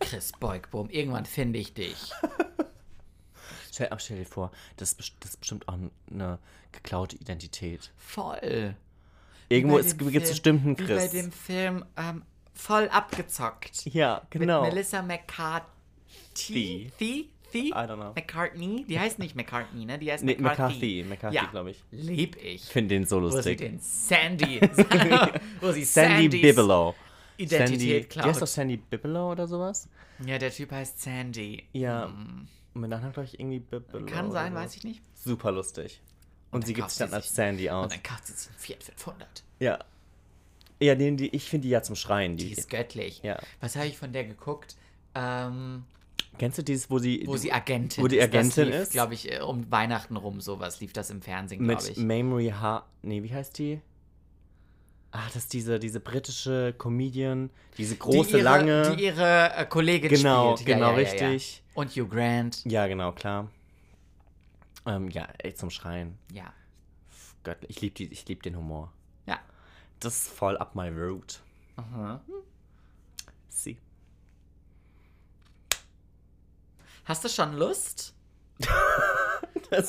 [0.00, 2.10] Chris Beugbohm, irgendwann finde ich dich.
[3.76, 5.76] Stell, aber stell dir vor, das das ist bestimmt auch
[6.10, 6.38] eine
[6.72, 7.92] geklaute Identität.
[7.98, 8.74] Voll.
[9.50, 11.10] Irgendwo gibt es bestimmt einen Wie bei Chris.
[11.10, 12.22] dem Film ähm,
[12.54, 13.84] voll abgezockt.
[13.84, 14.62] Ja, genau.
[14.62, 16.90] Mit Melissa McCarthy.
[16.98, 17.28] The?
[17.68, 18.12] I don't know.
[18.14, 18.84] McCartney?
[18.88, 19.98] Die heißt nicht McCartney, ne?
[19.98, 21.04] Die heißt Nee, McCarthy.
[21.04, 21.82] McCarthy, McCarthy, ja, glaub ich.
[21.90, 22.64] Lieb ich.
[22.64, 23.58] Finde den so Wo sie lustig.
[23.58, 24.60] den Sandy,
[25.60, 26.94] wo sie Sandy Sandys Bibelow.
[27.36, 28.24] Identität Sandy, klaut.
[28.24, 29.86] die heißt doch Sandy Bibelow oder sowas?
[30.24, 31.64] Ja, der Typ heißt Sandy.
[31.72, 32.10] Ja.
[32.76, 34.04] Und mit Nachnamen glaube ich irgendwie Bibelow.
[34.04, 34.06] Mm.
[34.06, 35.00] Kann sein, weiß ich nicht.
[35.14, 36.02] Super lustig.
[36.50, 37.84] Und, dann sie gibt sich dann als Sandy aus.
[37.84, 39.44] Und dann kauft sie sich einen Fiat 500.
[39.60, 39.78] Ja.
[40.78, 42.36] Ja, den, die, ich finde die ja zum Schreien.
[42.36, 43.22] Die Die, ist göttlich.
[43.22, 43.40] Ja.
[43.60, 44.76] Was habe ich von der geguckt?
[45.14, 45.84] Ähm,
[46.36, 48.20] Kennst du dieses, wo sie, wo sie Agentin wo die.
[48.20, 48.92] Agentin ist?
[48.92, 51.96] glaube ich, äh, um Weihnachten rum sowas lief das im Fernsehen, glaube mit ich.
[51.96, 52.84] Mamrie Ha.
[53.00, 53.80] Nee, wie heißt die?
[55.12, 58.94] Ah, das ist diese, diese britische Comedian, diese große, die ihre, lange.
[58.94, 60.66] Die ihre äh, Kollegin Genau, spielt.
[60.76, 61.62] Genau, ja, ja, richtig.
[61.76, 62.64] Und Hugh Grant.
[62.64, 63.50] Ja, genau, klar.
[64.86, 66.18] Ähm, ja, ey, zum Schreien.
[66.32, 66.52] Ja.
[67.44, 67.70] Göttlich.
[67.70, 68.92] Ich liebe lieb den Humor.
[69.26, 69.38] Ja.
[70.00, 71.40] Das ist voll up my road.
[71.76, 72.22] Aha.
[73.50, 73.76] Sie.
[77.04, 78.14] Hast du schon Lust,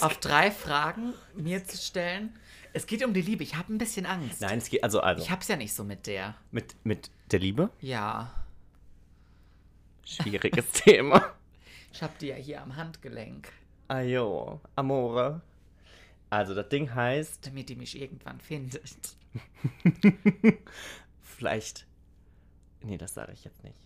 [0.02, 2.38] auf drei Fragen mir zu stellen?
[2.74, 3.44] Es geht um die Liebe.
[3.44, 4.42] Ich habe ein bisschen Angst.
[4.42, 6.36] Nein, es geht, also, also, Ich hab's ja nicht so mit der.
[6.52, 7.72] mit, mit der Liebe?
[7.80, 8.32] Ja.
[10.04, 11.34] Schwieriges Thema.
[11.92, 13.52] Ich hab die ja hier am Handgelenk,
[13.88, 15.42] Ayo, Amore.
[16.30, 19.16] Also, das Ding heißt, damit die mich irgendwann findet.
[21.22, 21.86] vielleicht.
[22.82, 23.78] Nee, das sage ich jetzt nicht.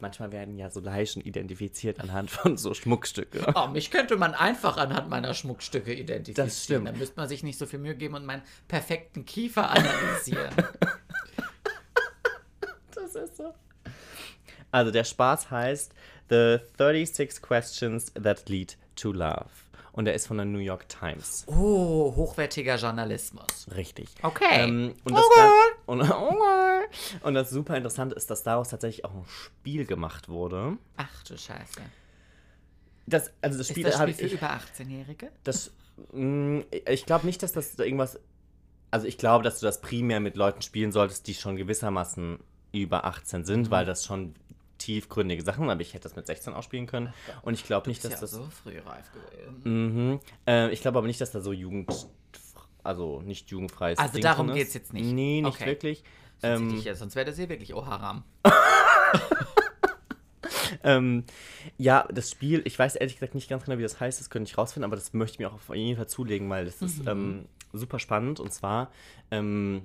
[0.00, 3.52] Manchmal werden ja so Leichen identifiziert anhand von so Schmuckstücke.
[3.54, 6.48] Oh, mich könnte man einfach anhand meiner Schmuckstücke identifizieren.
[6.48, 6.88] Das stimmt.
[6.88, 10.54] Dann müsste man sich nicht so viel Mühe geben und meinen perfekten Kiefer analysieren.
[12.94, 13.54] Das ist so.
[14.74, 15.92] Also der Spaß heißt
[16.30, 19.46] The 36 Questions That Lead to Love.
[19.92, 21.44] Und der ist von der New York Times.
[21.46, 23.68] oh, hochwertiger Journalismus.
[23.76, 24.08] Richtig.
[24.22, 24.64] Okay.
[24.64, 25.50] Ähm, und, das Okay.
[25.86, 26.10] Gan- und,
[27.22, 30.76] und das super interessante ist, dass daraus tatsächlich auch ein Spiel gemacht wurde.
[30.96, 31.80] Ach du Scheiße.
[33.06, 35.30] Das, also das Ist Spiel, das habe Spiel für ich, über 18-Jährige?
[35.44, 35.70] das,
[36.12, 38.18] mh, ich glaube nicht, dass das irgendwas.
[38.90, 42.38] Also ich glaube, dass du das primär mit Leuten spielen solltest, die schon gewissermaßen
[42.72, 43.70] über 18 sind, Mhm.
[43.70, 44.34] weil das schon
[44.84, 47.12] tiefgründige Sachen, aber ich hätte das mit 16 ausspielen können.
[47.42, 48.30] Und ich glaube nicht, dass ja das.
[48.32, 49.60] so früh reif gewesen.
[50.12, 50.20] Mhm.
[50.46, 51.90] Äh, ich glaube aber nicht, dass da so Jugend.
[52.82, 54.54] Also nicht jugendfreies Also Ding darum ist.
[54.56, 55.06] geht's jetzt nicht.
[55.06, 55.66] Nee, nicht Okay.
[55.66, 56.04] wirklich.
[56.42, 58.24] Sonst, Ähm, ich sonst wäre das hier wirklich oh Haram.
[60.82, 61.24] Ähm,
[61.78, 64.50] ja, das Spiel, ich weiß ehrlich gesagt nicht ganz genau, wie das heißt, das könnte
[64.50, 66.86] ich rausfinden, aber das möchte ich mir auch auf jeden Fall zulegen, weil das Mhm.
[66.86, 68.90] ist ähm, super spannend und zwar,
[69.30, 69.82] ähm,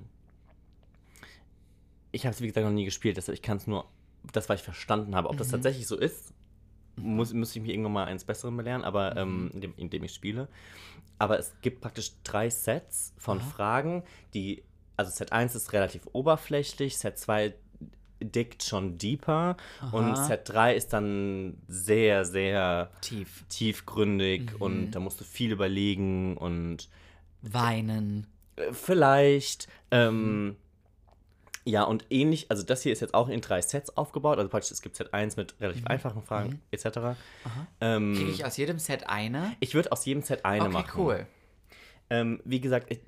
[2.12, 3.86] ich habe es wie gesagt noch nie gespielt, deshalb ich kann es nur,
[4.32, 5.38] das, was ich verstanden habe, ob Mhm.
[5.38, 6.32] das tatsächlich so ist,
[6.96, 9.50] muss, muss ich mich irgendwann mal eins Besseren belehren, aber ähm, Mhm.
[9.54, 10.48] indem, indem ich spiele.
[11.18, 14.02] Aber es gibt praktisch drei Sets von Fragen,
[14.34, 14.62] die,
[14.96, 17.54] also Set 1 ist relativ oberflächlich, Set 2
[18.22, 19.56] dickt schon deeper
[19.92, 20.24] und Aha.
[20.26, 23.44] Set 3 ist dann sehr, sehr Tief.
[23.48, 24.56] tiefgründig Mhm.
[24.60, 26.88] und da musst du viel überlegen und
[27.42, 28.26] Weinen.
[28.56, 30.56] äh, vielleicht, ähm,
[31.64, 34.38] Ja, und ähnlich, also das hier ist jetzt auch in drei Sets aufgebaut.
[34.38, 37.18] Also praktisch, es gibt Set 1 mit relativ einfachen Fragen, etc.
[37.80, 39.54] Ähm, Kriege ich aus jedem Set eine?
[39.60, 41.00] ich würde aus jedem Set eine Okay, machen.
[41.00, 41.26] cool.
[42.08, 43.00] Ähm, wie gesagt, ich,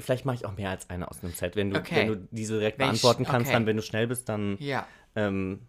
[0.00, 1.56] vielleicht mache ich auch mehr als eine aus einem Set.
[1.56, 1.94] Wenn du, Okay.
[1.96, 3.52] wenn du diese direkt Wenn ich- beantworten kannst, okay.
[3.56, 4.86] dann, wenn du schnell bist, dann, Ja.
[5.14, 5.60] ähm,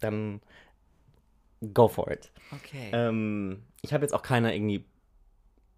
[0.00, 0.40] dann
[1.72, 2.30] go for it.
[2.52, 2.90] Okay.
[2.92, 4.84] Ähm, ich habe jetzt auch keiner irgendwie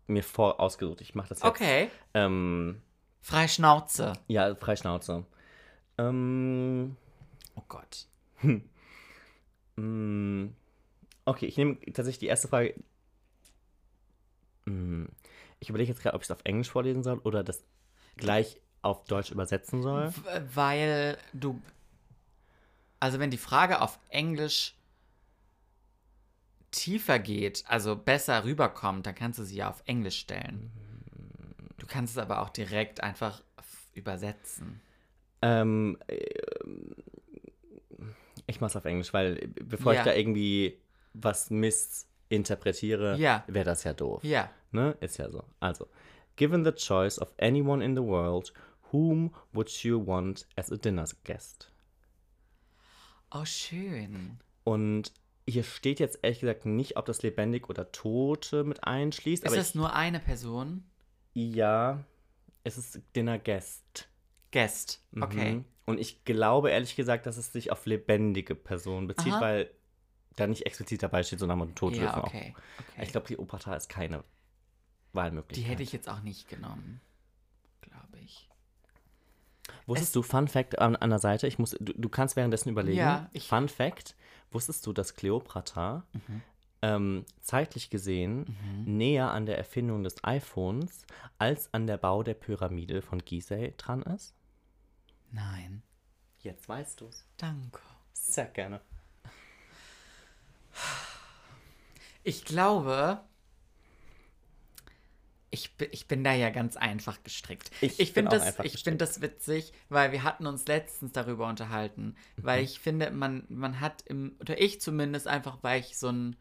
[0.07, 1.01] mir vor ausgesucht.
[1.01, 1.49] Ich mache das jetzt.
[1.49, 1.88] okay.
[2.14, 2.83] Ähm,
[3.25, 4.13] Frei Schnauze.
[4.29, 5.25] ja, Freischnauze.
[5.97, 6.95] Ähm,
[7.57, 8.07] Oh Gott.
[9.77, 10.49] Mm,
[11.25, 12.75] Okay, ich nehme tatsächlich die erste Frage.
[14.67, 15.07] Mm,
[15.59, 17.65] Ich überlege jetzt gerade, ob ich es auf Englisch vorlesen soll oder das
[18.19, 20.13] gleich auf Deutsch übersetzen soll.
[20.53, 21.59] Weil du.
[23.01, 24.75] Also, wenn die Frage auf Englisch
[26.73, 30.71] tiefer geht, also besser rüberkommt, dann kannst du sie ja auf Englisch stellen.
[31.85, 33.42] Du kannst es aber auch direkt einfach
[33.92, 34.81] übersetzen.
[35.42, 36.25] Ähm, äh,
[38.47, 40.01] ich mache es auf Englisch, weil äh, bevor Ja.
[40.01, 40.81] ich da irgendwie
[41.12, 43.44] was missinterpretiere, Ja.
[43.49, 44.25] wäre das ja doof.
[44.25, 44.51] Ja.
[44.73, 44.97] Ne?
[45.03, 45.44] Ist ja so.
[45.61, 45.87] Also,
[46.37, 48.55] given the choice of anyone in the world,
[48.90, 51.70] whom would you want as a dinner guest?
[53.31, 54.38] Oh, schön.
[54.64, 55.12] Und
[55.47, 59.44] hier steht jetzt ehrlich gesagt nicht, ob das lebendig oder Tote mit einschließt.
[59.44, 60.85] Ist das nur eine Person?
[61.35, 62.03] Ja,
[62.62, 64.09] es ist Dinner Guest.
[64.53, 65.03] Guest.
[65.20, 65.55] Okay.
[65.57, 65.64] Mhm.
[65.87, 69.40] Und ich glaube ehrlich gesagt, dass es sich auf lebendige Personen bezieht, Aha.
[69.40, 69.70] weil
[70.37, 72.55] da nicht explizit dabei steht, sondern man Tote Ja, okay.
[72.57, 72.88] auch.
[72.92, 73.03] okay.
[73.03, 75.70] Ich glaube, Cleopatra ist keine Die Wahlmöglichkeit.
[75.73, 77.01] hätte ich jetzt auch nicht genommen.
[77.83, 78.49] Glaube ich.
[79.87, 82.99] Wusstest du, Fun Fact an, an der Seite, ich muss, du, du kannst währenddessen überlegen.
[82.99, 84.16] Ja, ich- Fun Fact,
[84.51, 86.05] wusstest du, dass Cleopatra
[86.85, 88.47] ähm, zeitlich gesehen
[88.85, 91.07] näher an der Erfindung des iPhones
[91.38, 94.35] als an der Bau der Pyramide von Gizeh dran ist?
[95.31, 95.83] Nein.
[96.40, 97.25] Jetzt weißt du es.
[97.38, 97.81] Danke.
[98.12, 98.81] Sehr gerne.
[102.23, 103.20] Ich glaube,
[105.51, 107.70] ich, ich bin da ja ganz einfach gestrickt.
[107.81, 112.16] Ich ich finde das, ich find das witzig, weil wir hatten uns letztens darüber unterhalten.
[112.37, 112.64] Weil Mhm.
[112.64, 116.37] ich finde, man, man hat im, oder ich zumindest einfach, weil ich so ein,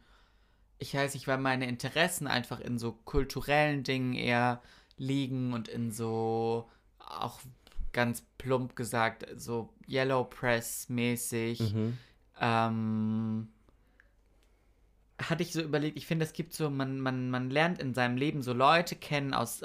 [0.83, 4.61] ich weiß nicht, weil meine Interessen einfach in so kulturellen Dingen eher
[4.97, 6.69] liegen und in so,
[6.99, 7.39] auch
[7.93, 11.61] ganz plump gesagt, so Yellow Press mäßig.
[11.61, 11.97] Mhm.
[12.37, 13.47] Ähm,
[15.21, 18.17] hatte ich so überlegt, ich finde, es gibt so, man, man, man lernt in seinem
[18.17, 19.61] Leben so Leute kennen aus,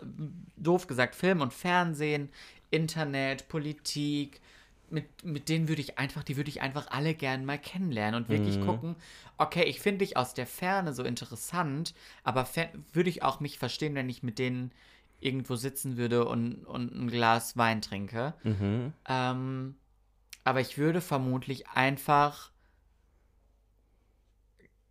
[0.56, 2.28] doof gesagt, Film und Fernsehen,
[2.70, 4.40] Internet, Politik,
[4.90, 8.28] mit, mit denen würde ich einfach, die würde ich einfach alle gern mal kennenlernen und
[8.28, 8.96] wirklich gucken,
[9.36, 12.48] okay, ich finde dich aus der Ferne so interessant, aber
[12.92, 14.72] würde ich auch mich verstehen, wenn ich mit denen
[15.20, 18.34] irgendwo sitzen würde und, und ein Glas Wein trinke.
[18.44, 18.92] Mhm.
[19.08, 19.76] Ähm,
[20.44, 22.52] aber ich würde vermutlich einfach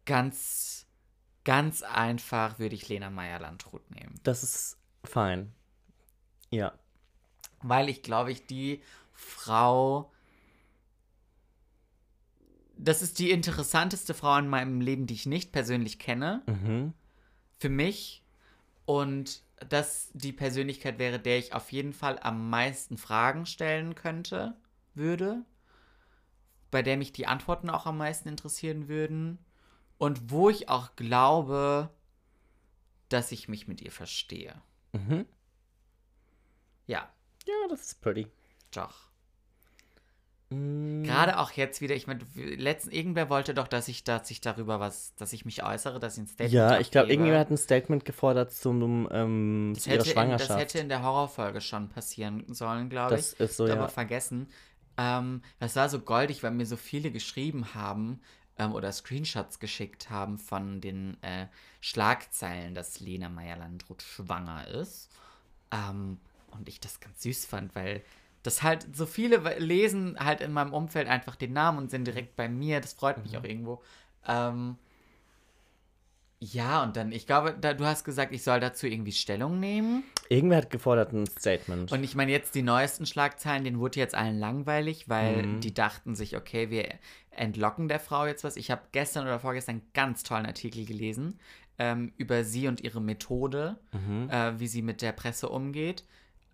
[0.05, 0.85] ganz,
[1.43, 4.19] ganz einfach würde ich Lena Meyer-Landrut nehmen.
[4.23, 5.53] Das ist fein.
[6.49, 6.73] Ja.
[7.61, 8.81] Weil ich glaube, ich die
[9.17, 10.11] Frau.
[12.77, 16.43] Das ist die interessanteste Frau in meinem Leben, die ich nicht persönlich kenne.
[16.45, 16.93] Mhm.
[17.57, 18.23] Für mich.
[18.85, 24.55] Und das die Persönlichkeit wäre, der ich auf jeden Fall am meisten Fragen stellen könnte,
[24.93, 25.43] würde.
[26.69, 29.39] Bei der mich die Antworten auch am meisten interessieren würden.
[29.97, 31.89] Und wo ich auch glaube,
[33.09, 34.61] dass ich mich mit ihr verstehe.
[34.93, 35.25] Mhm.
[36.85, 37.11] Ja,
[37.47, 38.27] Ja, das ist pretty.
[38.71, 39.07] Doch.
[40.49, 44.39] Mm, Gerade auch jetzt wieder, ich meine, letzten irgendwer wollte doch, dass ich, dass ich
[44.39, 47.51] darüber was, dass ich mich äußere, dass ich ein Statement Ja, ich glaube, irgendjemand hat
[47.51, 50.59] ein Statement gefordert zum, ähm, das zu ihrer hätte, in, das Schwangerschaft.
[50.59, 53.21] hätte in der Horrorfolge schon passieren sollen, glaube ich.
[53.21, 53.75] Das ist so, Hab ja.
[53.75, 54.47] aber vergessen.
[54.97, 58.21] Ähm, das war so goldig, weil mir so viele geschrieben haben
[58.57, 61.47] ähm, oder Screenshots geschickt haben von den äh,
[61.81, 65.09] Schlagzeilen, dass Lena Meyer-Landrut schwanger ist.
[65.71, 66.19] Ähm,
[66.51, 68.01] und ich das ganz süß fand, weil
[68.43, 72.35] das halt so viele lesen halt in meinem Umfeld einfach den Namen und sind direkt
[72.35, 72.79] bei mir.
[72.81, 73.23] Das freut Mhm.
[73.23, 73.81] mich auch irgendwo.
[74.27, 74.77] Ähm,
[76.39, 80.03] ja, und dann, ich glaube, da, du hast gesagt, ich soll dazu irgendwie Stellung nehmen.
[80.29, 81.91] Irgendwer hat gefordert ein Statement.
[81.91, 85.61] Und ich meine, jetzt die neuesten Schlagzeilen, denen wurde jetzt allen langweilig, weil Mhm.
[85.61, 86.89] die dachten sich, okay, wir
[87.31, 88.55] entlocken der Frau jetzt was.
[88.55, 91.39] Ich habe gestern oder vorgestern einen ganz tollen Artikel gelesen
[91.79, 94.29] ähm, über sie und ihre Methode, Mhm.
[94.29, 96.03] äh, wie sie mit der Presse umgeht.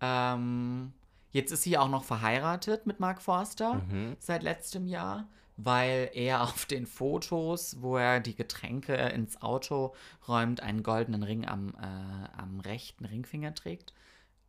[0.00, 0.92] Ähm,
[1.34, 4.16] jetzt ist sie auch noch verheiratet mit Mark Forster Mhm.
[4.18, 9.94] seit letztem Jahr, weil er auf den Fotos, wo er die Getränke ins Auto
[10.26, 13.92] räumt, einen goldenen Ring am, äh, am rechten Ringfinger trägt.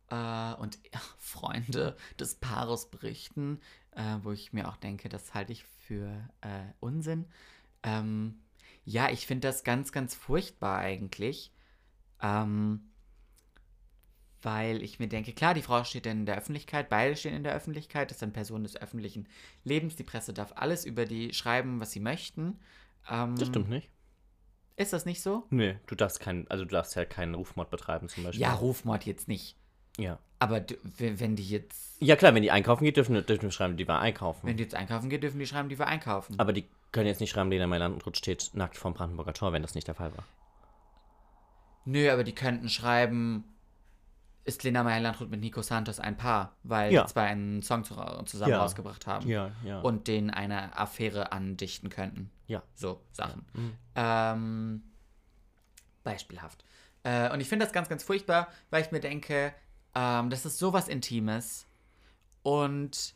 [0.08, 3.58] äh, und ja, Freunde des Paares berichten,
[3.90, 6.06] äh, wo ich mir auch denke, das halte ich für
[6.42, 7.26] äh, Unsinn.
[7.82, 8.38] Ähm,
[8.84, 11.50] ja, ich finde das ganz, ganz furchtbar eigentlich.
[12.22, 12.88] Ähm,
[14.46, 17.52] weil ich mir denke, klar, die Frau steht in der Öffentlichkeit, beide stehen in der
[17.52, 19.26] Öffentlichkeit, das sind Personen des öffentlichen
[19.64, 22.60] Lebens, die Presse darf alles über die schreiben, was sie möchten.
[23.10, 23.90] Ähm, Das stimmt nicht.
[24.76, 25.42] Ist das nicht so?
[25.50, 28.40] Nee, du darfst keinen, also du darfst ja keinen Rufmord betreiben zum Beispiel.
[28.40, 29.56] Ja, Rufmord jetzt nicht.
[29.98, 30.20] Ja.
[30.38, 30.64] Aber
[30.98, 34.00] wenn die jetzt, Ja klar, wenn die einkaufen geht, dürfen, dürfen wir schreiben, die war
[34.00, 34.46] einkaufen.
[34.46, 36.38] wenn die jetzt einkaufen geht, dürfen die schreiben, die wir einkaufen.
[36.38, 39.74] Aber die können jetzt nicht schreiben, Lena Meyer-Landrut steht nackt vorm Brandenburger Tor, wenn das
[39.74, 40.24] nicht der Fall war.
[41.84, 43.44] Nö, aber die könnten schreiben,
[44.46, 47.02] ist Lena Meyer-Landrut mit Nico Santos ein Paar, weil Ja.
[47.02, 47.94] die zwei einen Song zu,
[48.26, 48.60] zusammen Ja.
[48.62, 49.28] rausgebracht haben.
[49.28, 49.50] Ja.
[49.82, 52.30] Und den eine Affäre andichten könnten.
[52.46, 52.62] ja.
[52.74, 53.44] So Sachen.
[53.54, 53.72] Mhm.
[53.96, 54.82] Ähm,
[56.04, 56.64] beispielhaft.
[57.02, 59.52] Äh, und ich finde das ganz, ganz furchtbar, weil ich mir denke,
[59.94, 61.66] ähm, das ist sowas Intimes.
[62.42, 63.14] Und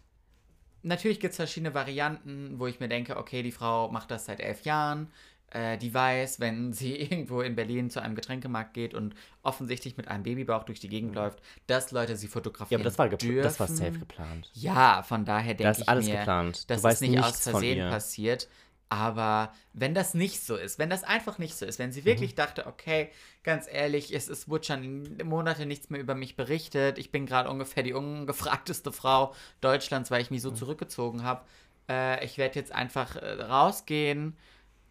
[0.82, 4.40] natürlich gibt es verschiedene Varianten, wo ich mir denke, okay, die Frau macht das seit
[4.40, 5.10] elf Jahren.
[5.50, 10.08] Äh, die weiß, wenn sie irgendwo in Berlin zu einem Getränkemarkt geht und offensichtlich mit
[10.08, 12.30] einem Babybauch durch die Gegend läuft, dass Leute sie Mhm.
[12.30, 13.42] Ja, fotografieren aber das war, dürfen.
[13.42, 14.50] das war safe geplant.
[14.54, 16.70] Ja, von daher denke Da ist ich alles mir, geplant.
[16.70, 18.48] Weißt es nicht aus Versehen passiert.
[18.92, 22.06] Aber wenn das nicht so ist, wenn das einfach nicht so ist, wenn sie Mhm.
[22.06, 23.10] wirklich dachte, okay,
[23.44, 27.84] ganz ehrlich, es, wurde schon Monate nichts mehr über mich berichtet, ich bin gerade ungefähr
[27.84, 30.34] die ungefragteste Frau Deutschlands, weil ich Mhm.
[30.34, 31.44] mich so zurückgezogen habe,
[31.88, 34.36] äh, ich werde jetzt einfach äh, rausgehen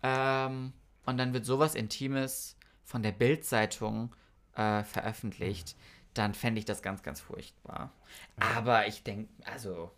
[0.03, 0.73] ähm,
[1.05, 4.15] und dann wird sowas Intimes von der Bild-Zeitung
[4.55, 5.75] äh, veröffentlicht,
[6.13, 7.91] dann fände ich das ganz, ganz furchtbar.
[8.39, 9.91] Aber ich denke, also,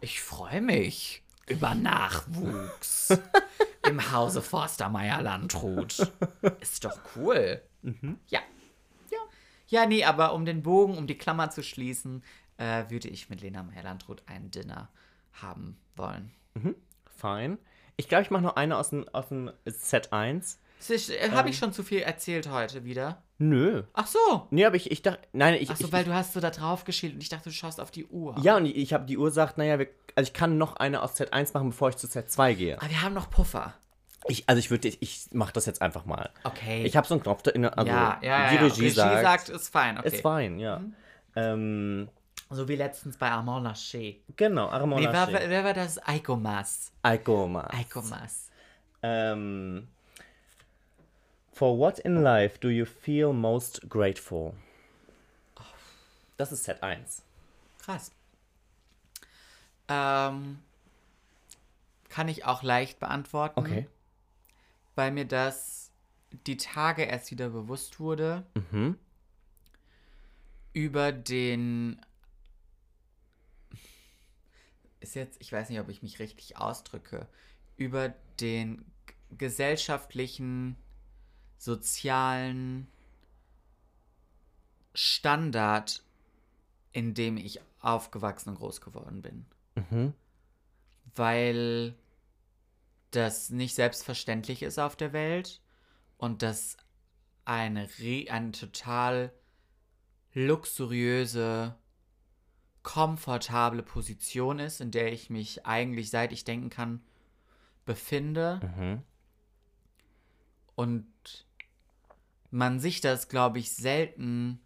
[0.00, 3.18] ich freue mich über Nachwuchs
[3.88, 6.12] im Hause Forstermeier Landrut.
[6.60, 7.62] Ist doch cool.
[8.28, 8.40] Ja.
[9.10, 9.18] Ja.
[9.68, 12.22] Ja, nee, aber um den Bogen, um die Klammer zu schließen,
[12.58, 14.88] äh, würde ich mit Lena Meyer-Landrut ein Dinner
[15.32, 16.30] haben wollen.
[17.16, 17.58] Fein.
[17.96, 20.58] Ich glaube, ich mache noch eine aus dem, aus dem Set 1.
[20.88, 23.22] Äh, Habe ich schon zu viel erzählt heute wieder?
[23.38, 23.84] Nö.
[23.92, 24.46] Ach so.
[24.50, 26.50] Nee, aber ich, ich dachte, nein, ich, Ach so, ich, weil du hast so da
[26.50, 28.36] drauf geschielt und ich dachte, du schaust auf die Uhr.
[28.42, 31.02] ja, und ich, ich habe die Uhr sagt, naja, wir, also ich kann noch eine
[31.02, 32.80] aus Set 1 machen, bevor ich zu Set 2 gehe.
[32.80, 33.74] Aber wir haben noch Puffer.
[34.28, 36.30] Ich, also ich würde, ich, ich mache das jetzt einfach mal.
[36.44, 36.84] Okay.
[36.84, 38.48] Ich habe so einen Knopf da in der, also ja, ja, ja.
[38.50, 38.62] die ja.
[38.62, 39.98] Regie, sagt, ist fein.
[39.98, 40.08] Okay.
[40.08, 40.14] Mhm.
[40.14, 40.80] ist fein, ja.
[41.34, 42.08] Ähm,
[42.54, 44.20] So wie letztens bei Armand Laché.
[44.36, 45.48] genau, Armand Nee, wer, Laschet.
[45.48, 45.98] wer war das?
[46.06, 46.92] Eiko Mas.
[47.02, 47.72] Eiko Maas.
[47.74, 48.50] Eiko Mas.
[49.02, 49.88] Ähm,
[51.52, 54.52] for what in life do you feel most grateful?
[56.36, 57.22] Das ist Set 1.
[57.84, 58.12] Krass.
[59.88, 60.58] Ähm,
[62.08, 63.58] kann ich auch leicht beantworten.
[63.60, 63.88] Okay.
[64.94, 65.90] Weil mir das
[66.46, 68.44] die Tage erst wieder bewusst wurde.
[68.54, 68.98] Mhm.
[70.72, 72.00] Über den.
[75.02, 77.26] Ist jetzt, ich weiß nicht, ob ich mich richtig ausdrücke.
[77.76, 78.84] Über den
[79.36, 80.76] gesellschaftlichen,
[81.58, 82.86] sozialen
[84.94, 86.02] Standard,
[86.92, 89.46] in dem ich aufgewachsen und groß geworden bin.
[89.74, 90.14] Mhm.
[91.16, 91.94] Weil
[93.10, 95.60] das nicht selbstverständlich ist auf der Welt
[96.16, 96.76] und das
[97.44, 97.88] eine,
[98.30, 99.32] eine total
[100.32, 101.74] luxuriöse,
[102.82, 107.02] komfortable Position ist, in der ich mich eigentlich, seit ich denken kann,
[107.84, 108.60] befinde.
[108.76, 109.02] Mhm.
[110.74, 111.46] Und
[112.50, 114.60] man sich das, glaube ich, selten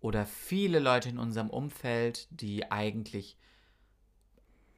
[0.00, 3.36] oder viele Leute in unserem Umfeld, die eigentlich,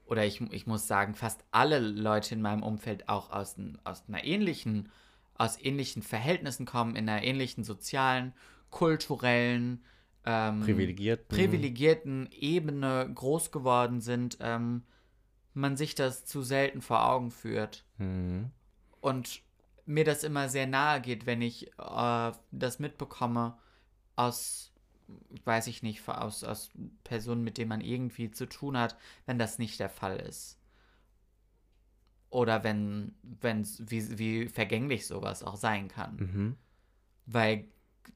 [0.06, 4.24] oder ich, ich muss sagen, fast alle Leute in meinem Umfeld auch aus, aus einer
[4.24, 4.90] ähnlichen,
[5.34, 8.34] aus ähnlichen Verhältnissen kommen, in einer ähnlichen sozialen,
[8.70, 9.84] kulturellen,
[10.24, 11.28] ähm, Privilegiert.
[11.28, 14.82] privilegierten Ebene groß geworden sind, ähm,
[15.54, 17.84] man sich das zu selten vor Augen führt.
[17.98, 18.50] Mhm.
[19.00, 19.42] Und
[19.84, 23.58] mir das immer sehr nahe geht, wenn ich äh, das mitbekomme
[24.14, 24.72] aus,
[25.44, 26.70] weiß ich nicht, aus, aus
[27.04, 30.58] Personen, mit denen man irgendwie zu tun hat, wenn das nicht der Fall ist.
[32.30, 36.16] Oder wenn, wenn's, wie, wie vergänglich sowas auch sein kann.
[36.16, 36.56] Mhm.
[37.26, 37.66] Weil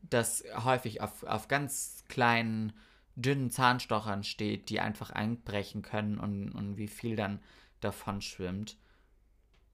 [0.03, 2.73] das häufig auf, auf ganz kleinen,
[3.15, 7.41] dünnen Zahnstochern steht, die einfach einbrechen können und, und wie viel dann
[7.81, 8.77] davon schwimmt.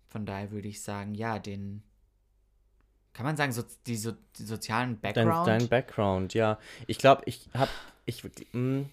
[0.08, 1.82] Von daher würde ich sagen, ja, den.
[3.14, 5.46] Kann man sagen, so, die, so, die sozialen Dein, Background?
[5.46, 6.58] dein Background, ja.
[6.86, 7.70] Ich glaube, ich habe,
[8.06, 8.86] ich, mh,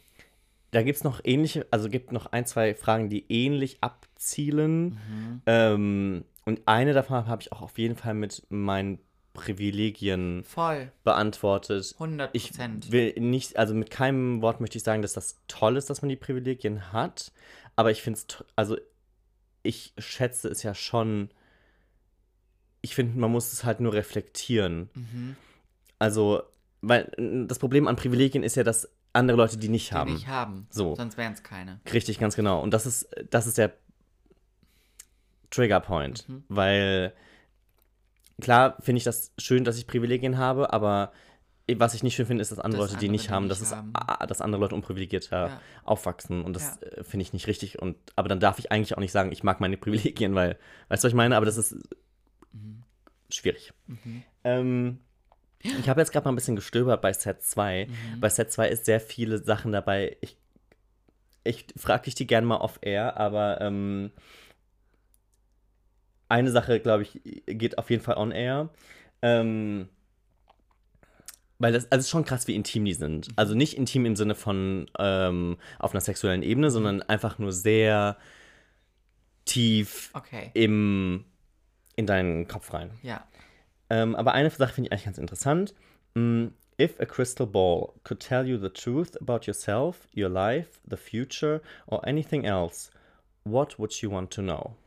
[0.71, 4.89] da gibt es noch ähnliche, also gibt noch ein, zwei Fragen, die ähnlich abzielen.
[4.89, 5.41] Mhm.
[5.45, 8.99] Ähm, und eine davon habe ich auch auf jeden Fall mit meinen
[9.39, 10.91] Privilegien Voll.
[11.03, 11.93] beantwortet.
[11.95, 12.91] 100 Ich Prozent.
[12.91, 16.09] will nicht, also mit keinem Wort möchte ich sagen, dass das toll ist, dass man
[16.09, 17.31] die Privilegien hat.
[17.75, 18.77] Aber ich finde es, also
[19.63, 21.29] ich schätze es ja schon.
[22.81, 24.89] Ich finde, man muss es halt nur reflektieren.
[24.93, 25.35] Mhm.
[25.97, 26.43] Also,
[26.81, 27.11] weil
[27.47, 30.13] das Problem an Privilegien ist ja, dass andere Leute die nicht Die haben.
[30.13, 30.67] nicht haben.
[30.69, 30.95] So.
[30.95, 31.79] Sonst wären es keine.
[31.91, 32.61] Richtig, ganz genau.
[32.61, 33.73] Und das ist, das ist der
[35.51, 36.27] Triggerpoint.
[36.29, 36.43] Mhm.
[36.47, 37.13] Weil
[38.39, 41.11] klar finde ich das schön, dass ich Privilegien habe, aber
[41.77, 43.43] was ich nicht schön finde, ist, dass andere Dass Leute die andere nicht die haben,
[43.43, 43.91] nicht dass, es, haben.
[43.93, 45.61] ah, dass andere Leute unprivilegierter Ja.
[45.83, 46.43] aufwachsen.
[46.43, 46.87] Und das Ja.
[46.87, 47.79] äh, finde ich nicht richtig.
[47.79, 51.03] Und, aber dann darf ich eigentlich auch nicht sagen, ich mag meine Privilegien, weil, weißt
[51.03, 51.35] du, was ich meine?
[51.37, 51.75] Aber das ist
[52.53, 52.83] Mhm.
[53.29, 53.71] schwierig.
[54.43, 54.99] Ähm,
[55.61, 57.85] ich habe jetzt gerade mal ein bisschen gestöbert bei Set 2.
[57.87, 58.19] Mhm.
[58.19, 60.17] Bei Set 2 ist sehr viele Sachen dabei.
[60.21, 60.37] Ich,
[61.43, 64.11] ich frage dich die gerne mal off-air, aber ähm,
[66.29, 68.69] eine Sache, glaube ich, geht auf jeden Fall on-air.
[69.21, 69.89] Ähm,
[71.57, 73.27] weil das, also es ist schon krass, wie intim die sind.
[73.35, 78.15] Also nicht intim im Sinne von ähm, auf einer sexuellen Ebene, sondern einfach nur sehr
[79.45, 80.51] tief Okay.
[80.53, 81.25] im,
[81.95, 82.91] in deinen Kopf rein.
[83.01, 83.25] Ja.
[83.89, 85.73] Ähm, aber eine Sache finde ich eigentlich ganz interessant.
[86.13, 86.47] Mm,
[86.79, 91.61] If a crystal ball could tell you the truth about yourself, your life, the future,
[91.87, 92.89] or anything else,
[93.43, 94.77] what would you want to know?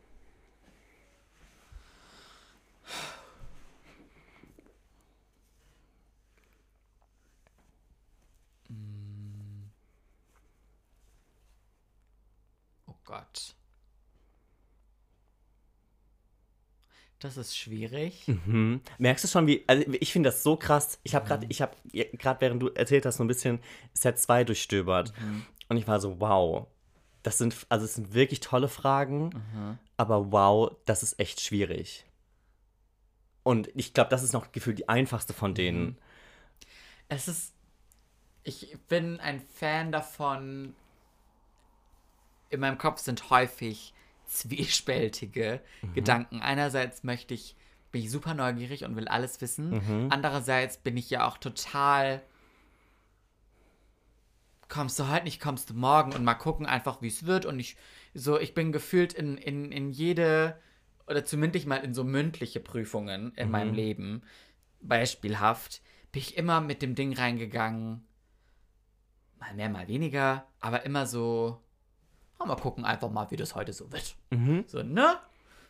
[12.87, 13.55] Oh Gott.
[17.19, 18.27] Das ist schwierig.
[18.27, 18.81] Mhm.
[18.97, 19.63] Merkst du schon, wie.
[19.65, 20.99] Also ich finde das so krass.
[21.03, 23.59] Ich habe gerade, ich habe gerade während du erzählt hast, so ein bisschen
[23.93, 25.13] Set 2 durchstöbert.
[25.69, 26.67] Und ich war so, wow.
[27.21, 29.29] Das sind, also es sind wirklich tolle Fragen,
[29.95, 32.05] aber wow, das ist echt schwierig.
[33.43, 35.97] Und ich glaube, das ist noch gefühlt die einfachste von denen.
[37.09, 37.53] Es ist.
[38.45, 40.75] Ich bin ein Fan davon.
[42.49, 43.93] In meinem Kopf sind häufig
[44.25, 45.61] zwiespältige
[45.93, 46.41] Gedanken.
[46.41, 47.55] Einerseits möchte ich,
[47.91, 49.73] bin ich super neugierig und will alles wissen.
[50.11, 52.21] Andererseits bin ich ja auch total.
[54.69, 57.45] Kommst du heute nicht, kommst du morgen und mal gucken einfach, wie es wird.
[57.45, 57.75] Und ich,
[58.13, 60.59] so, ich bin gefühlt in, in, in jede,
[61.07, 64.23] oder zumindest mal in so mündliche Prüfungen in meinem Leben,
[64.81, 65.81] beispielhaft,
[66.11, 68.05] bin ich immer mit dem Ding reingegangen,
[69.39, 71.59] mal mehr, mal weniger, aber immer so,
[72.39, 74.15] ah, mal gucken einfach mal, wie das heute so wird.
[74.67, 75.17] So, ne?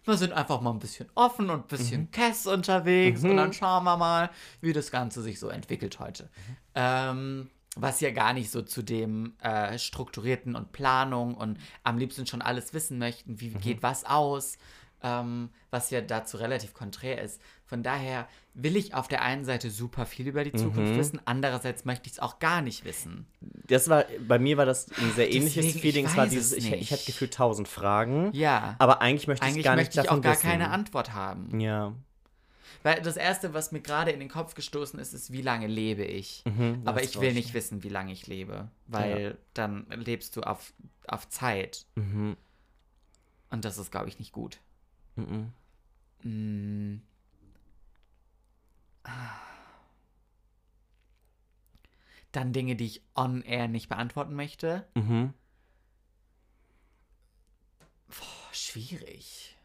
[0.06, 3.86] Wir sind einfach mal ein bisschen offen und ein bisschen Kess unterwegs und dann schauen
[3.86, 4.30] wir mal,
[4.60, 6.30] wie das Ganze sich so entwickelt heute.
[6.76, 12.28] Ähm, was ja gar nicht so zu dem äh, strukturierten und Planung und am liebsten
[12.28, 14.58] schon alles wissen möchten, wie geht was aus,
[15.04, 17.42] ähm, was ja dazu relativ konträr ist.
[17.66, 21.86] Von daher will ich auf der einen Seite super viel über die Zukunft wissen, andererseits
[21.86, 23.26] möchte ich es auch gar nicht wissen.
[23.68, 26.06] Das war, bei mir war das ein sehr ähnliches Deswegen, ich Feeling.
[26.06, 28.30] Es war dieses, ich, ich hätte gefühlt tausend Fragen.
[28.34, 28.76] Ja.
[28.80, 30.48] Aber eigentlich möchte ich Eigentlich gar möchte nicht ich auch davon gar wissen.
[30.50, 31.60] keine Antwort haben.
[31.60, 31.94] Ja.
[32.84, 36.04] Weil das Erste, was mir gerade in den Kopf gestoßen ist, ist, wie lange lebe
[36.04, 36.44] ich.
[36.46, 37.36] Mhm, Aber ich will ich.
[37.36, 38.70] nicht wissen, wie lange ich lebe.
[38.88, 40.74] Weil dann lebst du auf,
[41.08, 41.86] auf Zeit.
[41.96, 42.36] Mhm.
[43.50, 44.60] Und das ist, glaube ich, nicht gut.
[45.16, 45.54] Mhm.
[46.24, 47.02] Mm.
[52.32, 54.88] Dann Dinge, die ich on-air nicht beantworten möchte.
[54.96, 55.34] Mhm.
[58.08, 59.56] Boah, schwierig.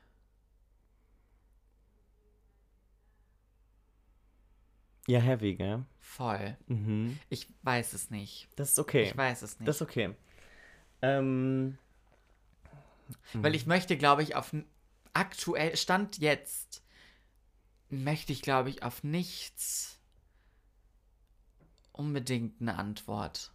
[5.06, 5.86] Ja, heavy, gell?
[6.00, 6.58] Voll.
[6.66, 7.18] Mhm.
[7.30, 8.48] Ich weiß es nicht.
[8.56, 9.04] Das ist okay.
[9.04, 9.66] Ich weiß es nicht.
[9.66, 10.14] Das ist okay.
[11.00, 11.78] Ähm,
[13.32, 14.54] Weil ich möchte, glaube ich, auf
[15.18, 16.82] aktuell, Stand jetzt,
[17.90, 19.98] möchte ich, glaube ich, auf nichts
[21.92, 23.52] unbedingt eine Antwort.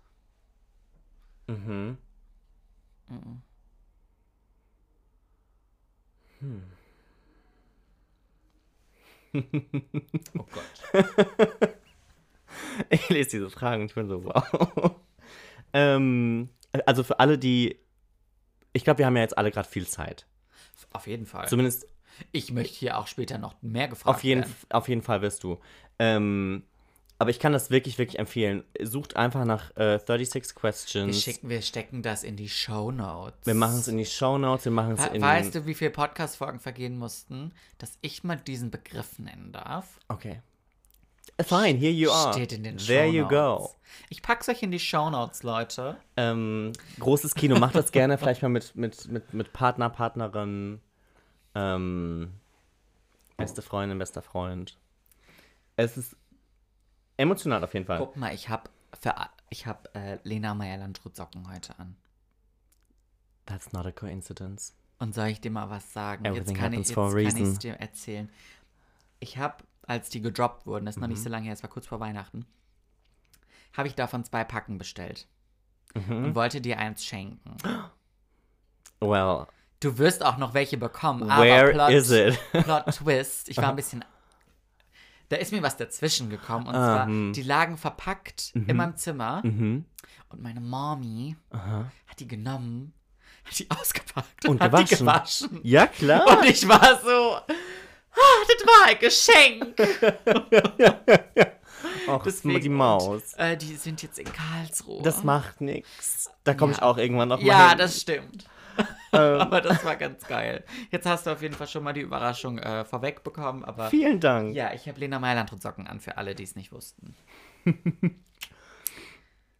[6.40, 6.62] mhm.
[10.38, 10.84] Oh Gott.
[12.90, 14.96] Ich lese diese Fragen und ich bin so, wow.
[15.74, 16.50] ähm,
[16.86, 17.80] also für alle, die.
[18.74, 20.28] Ich glaube, wir haben ja jetzt alle gerade viel Zeit.
[20.92, 21.48] Auf jeden Fall.
[21.48, 21.88] Zumindest
[22.32, 24.56] ich möchte hier auch später noch mehr gefragt auf jeden, werden.
[24.70, 25.60] auf jeden Fall wirst du.
[26.00, 26.64] Ähm,
[27.20, 28.64] aber ich kann das wirklich, wirklich empfehlen.
[28.82, 31.22] Sucht einfach nach äh, 36 Wir, Questions.
[31.22, 33.46] schicken, wir stecken das in die Show Notes.
[33.46, 35.22] Wir machen es in die Show Notes, wir machen es in.
[35.22, 40.00] Weißt du, wie viele Podcast-Folgen vergehen mussten, dass ich mal diesen Begriff nennen darf?
[40.08, 40.42] Okay.
[41.42, 42.34] Fine, here you are.
[42.34, 43.72] Steht in den Show There you go.
[44.10, 45.98] Ich pack's euch in die Show Notes, Leute.
[46.18, 50.80] Ähm, großes Kino, macht das gerne vielleicht mal mit, mit, mit, mit Partner, Partnerin,
[51.56, 52.32] ähm,
[53.38, 54.78] beste Freundin, bester Freund.
[55.76, 56.16] Es ist
[57.18, 57.98] emotional auf jeden Fall.
[58.00, 58.70] Guck mal, ich habe
[59.00, 59.16] für
[59.50, 61.96] ich habe äh, Lena Meyer-Landrut Socken heute an.
[63.46, 64.74] That's not a coincidence.
[65.00, 66.26] Und soll ich dir mal was sagen?
[66.26, 66.96] Everything jetzt kann ich jetzt
[67.36, 68.30] kann dir erzählen.
[69.20, 71.14] Ich habe, als die gedroppt wurden, das ist noch Mhm.
[71.14, 72.46] nicht so lange her, es war kurz vor Weihnachten,
[73.76, 75.28] habe ich davon zwei Packen bestellt
[75.96, 76.26] Mhm.
[76.26, 77.56] und wollte dir eins schenken.
[79.00, 79.48] Well,
[79.80, 82.40] Du wirst auch noch welche bekommen, aber where Plot, is it?
[82.54, 83.50] Plot Twist.
[83.50, 84.04] Ich war ein bisschen.
[85.30, 86.68] Da ist mir was dazwischen gekommen.
[86.68, 87.34] Und Ah, zwar, hm.
[87.34, 89.42] die lagen verpackt in meinem Zimmer.
[89.44, 89.84] mhm.
[90.30, 91.92] Und meine Mommy Aha.
[92.08, 92.94] hat die genommen,
[93.46, 94.88] hat die ausgepackt Und hat gewaschen.
[94.90, 95.60] die gewaschen.
[95.64, 96.28] Ja, klar.
[96.38, 97.38] Und ich war so,
[98.16, 99.76] ah, das war ein Geschenk.
[102.08, 103.34] Ach, Deswegen, die Maus.
[103.34, 105.02] Und, äh, die sind jetzt in Karlsruhe.
[105.04, 106.30] Das macht nix.
[106.44, 106.84] Da komme ich Ja.
[106.84, 107.78] auch irgendwann noch mal Ja, hin.
[107.78, 108.46] das stimmt.
[109.16, 110.64] Ähm, Aber das war ganz geil.
[110.90, 113.64] Jetzt hast du auf jeden Fall schon mal die Überraschung äh, vorweg bekommen.
[113.64, 114.56] Aber vielen Dank.
[114.56, 117.16] ja, ich habe Lena Meiland und Socken an, für alle, die es nicht wussten.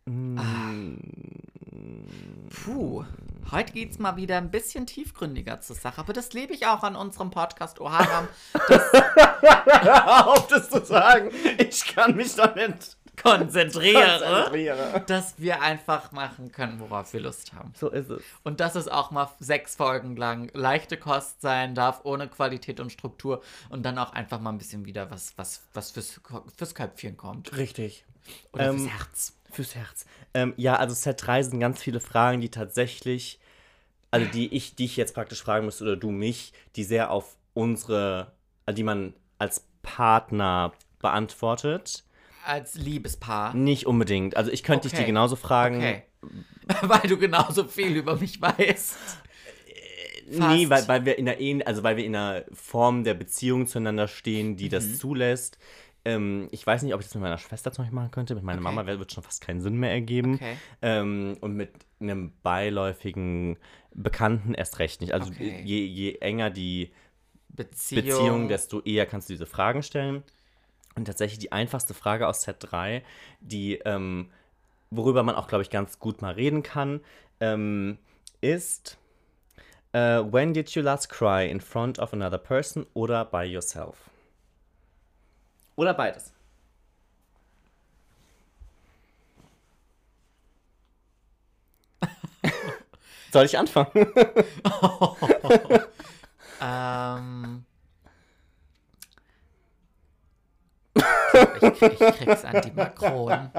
[0.06, 1.00] Mm.
[2.50, 3.06] Puh,
[3.52, 6.96] heute geht's mal wieder ein bisschen tiefgründiger zur Sache, aber das lebe ich auch an
[6.96, 8.28] unserem Podcast Oharam.
[10.28, 11.32] Auf, das zu sagen.
[11.58, 12.36] Ich kann mich
[13.22, 15.04] konzentriere, konzentrieren.
[15.08, 17.74] dass wir einfach machen können, worauf wir Lust haben.
[17.76, 18.22] So ist es.
[18.44, 22.92] Und dass es auch mal sechs Folgen lang leichte Kost sein darf, ohne Qualität und
[22.92, 26.20] Struktur und dann auch einfach mal ein bisschen wieder was, was, was fürs,
[26.58, 27.56] fürs Köpfchen kommt.
[27.56, 28.06] Richtig.
[28.52, 29.34] Oder Ähm, fürs Herz.
[29.54, 30.06] Fürs Herz.
[30.34, 33.40] Ähm, ja, also Set 3 sind ganz viele Fragen, die tatsächlich,
[34.12, 38.32] also die ich dich jetzt praktisch fragen müsste oder du mich, die sehr auf unsere,
[38.66, 42.04] also die man als Partner beantwortet.
[42.46, 43.54] Als Liebespaar.
[43.54, 44.36] Nicht unbedingt.
[44.36, 45.04] Also ich könnte dich Okay.
[45.04, 45.78] die genauso fragen.
[45.78, 46.04] Okay.
[46.82, 48.98] Weil du genauso viel über mich weißt.
[50.30, 50.70] Nee, Fast.
[50.70, 54.08] weil, weil wir in der Ähn also weil wir in einer Form der Beziehung zueinander
[54.08, 54.70] stehen, die Mhm.
[54.70, 55.58] das zulässt.
[56.06, 58.36] Ähm, ich weiß nicht, ob ich das mit meiner Schwester zum Beispiel machen könnte.
[58.36, 58.76] Mit meiner Okay.
[58.76, 60.36] Mama wird schon fast keinen Sinn mehr ergeben.
[60.36, 60.58] Okay.
[60.82, 63.58] Ähm, und mit einem beiläufigen
[63.94, 65.14] Bekannten erst recht nicht.
[65.14, 65.62] Also Okay.
[65.64, 66.92] je, je enger die
[67.50, 68.04] Beziehung.
[68.04, 70.24] Beziehung, desto eher kannst du diese Fragen stellen.
[70.96, 73.04] Und tatsächlich die einfachste Frage aus Set 3,
[73.40, 74.30] die, ähm,
[74.92, 77.02] worüber man auch, glaube ich, ganz gut mal reden kann,
[77.40, 77.98] ähm,
[78.42, 78.98] ist,
[79.94, 84.10] äh, when did you last cry in front of another person oder by yourself?
[85.76, 86.32] Oder beides.
[93.32, 93.90] Soll ich anfangen?
[96.64, 97.66] Ähm.
[100.94, 101.04] Ich,
[101.60, 103.52] glaub, ich, ich krieg's an die Makronen.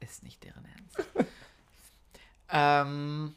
[0.00, 1.30] Ist nicht deren Ernst.
[2.48, 3.36] Ähm.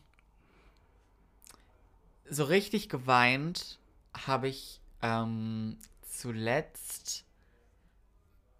[2.29, 3.77] So richtig geweint
[4.25, 5.77] habe ich ähm,
[6.17, 7.25] zuletzt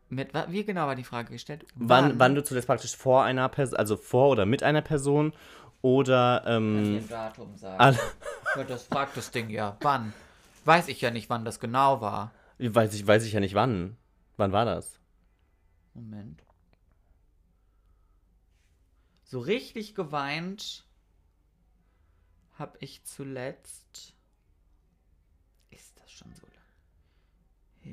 [0.09, 0.31] mit.
[0.49, 1.65] Wie genau war die Frage gestellt?
[1.75, 5.33] Wann, wann du zuletzt praktisch vor einer Person, also vor oder mit einer Person
[5.81, 7.97] oder ähm, ein Datum sagen?
[8.67, 9.77] das fragt das Ding ja.
[9.81, 10.13] Wann?
[10.65, 12.31] Weiß ich ja nicht, wann das genau war.
[12.59, 13.97] weiß ich, weiß ich ja nicht wann.
[14.37, 14.99] Wann war das?
[15.93, 16.43] Moment.
[19.23, 20.85] So richtig geweint
[22.57, 24.13] habe ich zuletzt.
[25.69, 26.46] Ist das schon so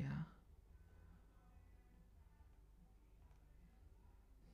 [0.01, 0.25] Ja.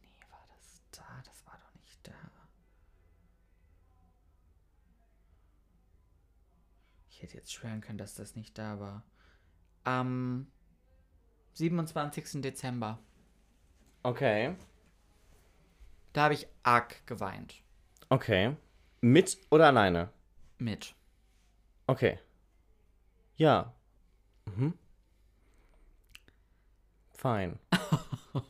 [0.02, 1.22] Nee, war das da?
[1.26, 2.12] Das war doch nicht da.
[7.10, 9.04] Ich hätte jetzt schwören können, dass das nicht da war.
[9.84, 10.48] Am
[11.54, 12.42] 27.
[12.42, 13.00] Dezember.
[14.04, 14.56] Okay.
[16.14, 17.62] Da habe ich arg geweint.
[18.10, 18.56] Okay.
[19.02, 20.12] Mit oder alleine?
[20.58, 20.96] Mit.
[21.88, 22.20] Okay.
[23.38, 23.74] Ja.
[24.46, 24.78] Mhm.
[27.22, 27.60] Fein.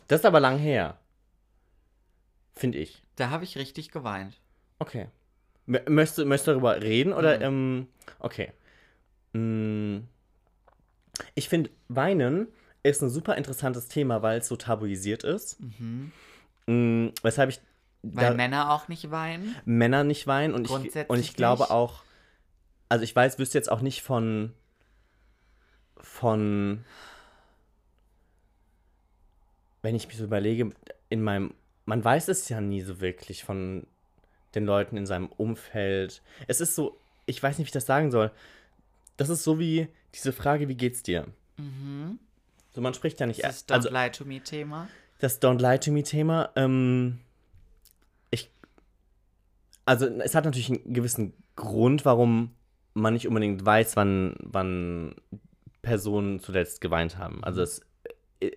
[0.07, 0.97] Das ist aber lang her.
[2.55, 3.01] Finde ich.
[3.15, 4.39] Da habe ich richtig geweint.
[4.77, 5.07] Okay.
[5.65, 7.43] Möchtest, du- möchtest darüber reden oder, Mhm.
[7.43, 7.87] ähm,
[8.19, 8.51] okay.
[9.33, 10.01] Mm.
[11.33, 12.47] Ich finde, Weinen
[12.83, 15.57] ist ein super interessantes Thema, weil es so tabuisiert ist.
[15.59, 16.11] Mhm.
[16.67, 17.59] Mm, weshalb ich
[18.03, 19.55] Weil Männer auch nicht weinen.
[19.65, 21.71] Männer nicht weinen und ich, Grundsätzlich und ich glaube nicht.
[21.71, 22.03] auch,
[22.89, 24.53] also ich weiß, wüsste jetzt auch nicht von,
[25.97, 26.83] von,
[29.81, 30.69] wenn ich mich so überlege,
[31.09, 31.53] in meinem,
[31.85, 33.85] man weiß es ja nie so wirklich von
[34.55, 36.21] den Leuten in seinem Umfeld.
[36.47, 38.31] Es ist so, ich weiß nicht, wie ich das sagen soll.
[39.17, 41.27] Das ist so wie diese Frage, wie geht's dir?
[41.57, 42.19] Mhm.
[42.73, 44.87] So, man spricht ja nicht, Das ist Don't also Lie to Me Thema.
[45.19, 47.19] das Don't Lie to Me Thema, ähm,
[48.29, 48.49] ich,
[49.85, 52.51] also es hat natürlich einen gewissen Grund, warum
[52.93, 55.15] man nicht unbedingt weiß, wann, wann
[55.81, 57.43] Personen zuletzt geweint haben.
[57.43, 57.81] Also es
[58.39, 58.51] äh,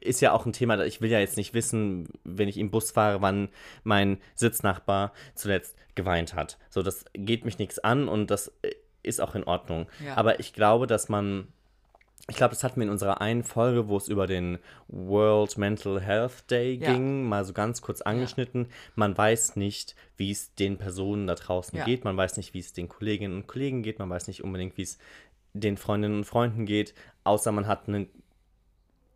[0.00, 2.90] ist ja auch ein Thema, ich will ja jetzt nicht wissen, wenn ich im Bus
[2.90, 3.48] fahre, wann
[3.84, 6.58] mein Sitznachbar zuletzt geweint hat.
[6.70, 8.72] So, das geht mich nichts an und das äh,
[9.02, 9.86] ist auch in Ordnung.
[10.04, 10.16] Ja.
[10.16, 11.48] Aber ich glaube, dass man,
[12.28, 16.00] ich glaube, das hatten wir in unserer einen Folge, wo es über den World Mental
[16.00, 16.92] Health Day Ja.
[16.92, 18.68] ging, mal so ganz kurz angeschnitten.
[18.94, 21.84] Man weiß nicht, wie es den Personen da draußen Ja.
[21.84, 22.04] geht.
[22.04, 23.98] Man weiß nicht, wie es den Kolleginnen und Kollegen geht.
[23.98, 24.98] Man weiß nicht unbedingt, wie es
[25.52, 26.94] den Freundinnen und Freunden geht,
[27.24, 28.06] außer man hat eine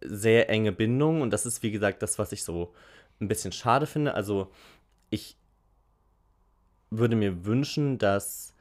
[0.05, 2.73] sehr enge Bindung und das ist, wie gesagt, das, was ich so
[3.21, 4.15] ein bisschen schade finde.
[4.15, 4.51] Also
[5.11, 5.37] ich
[6.91, 8.55] würde mir wünschen, dass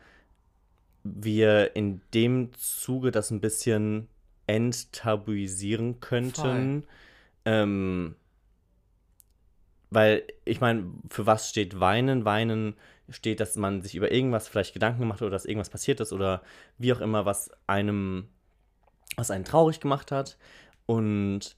[1.04, 4.08] wir in dem Zuge das ein bisschen
[4.48, 6.86] enttabuisieren könnten.
[7.46, 8.16] Ähm,
[9.90, 12.26] weil, ich meine, für was steht Weinen?
[12.26, 12.76] Weinen
[13.10, 16.14] steht, dass man sich über irgendwas vielleicht Gedanken gemacht hat oder dass irgendwas passiert ist
[16.14, 16.42] oder
[16.78, 18.28] wie auch immer, was einem,
[19.18, 20.38] was einen traurig gemacht hat.
[20.86, 21.56] Und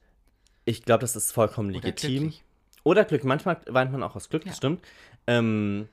[0.65, 2.23] ich glaube, das ist vollkommen Oder legitim.
[2.23, 2.43] glücklich.
[2.83, 3.23] Oder Glück.
[3.23, 4.57] Manchmal weint man auch aus Glück, das Ja.
[4.57, 4.81] stimmt.
[5.27, 5.87] Ähm,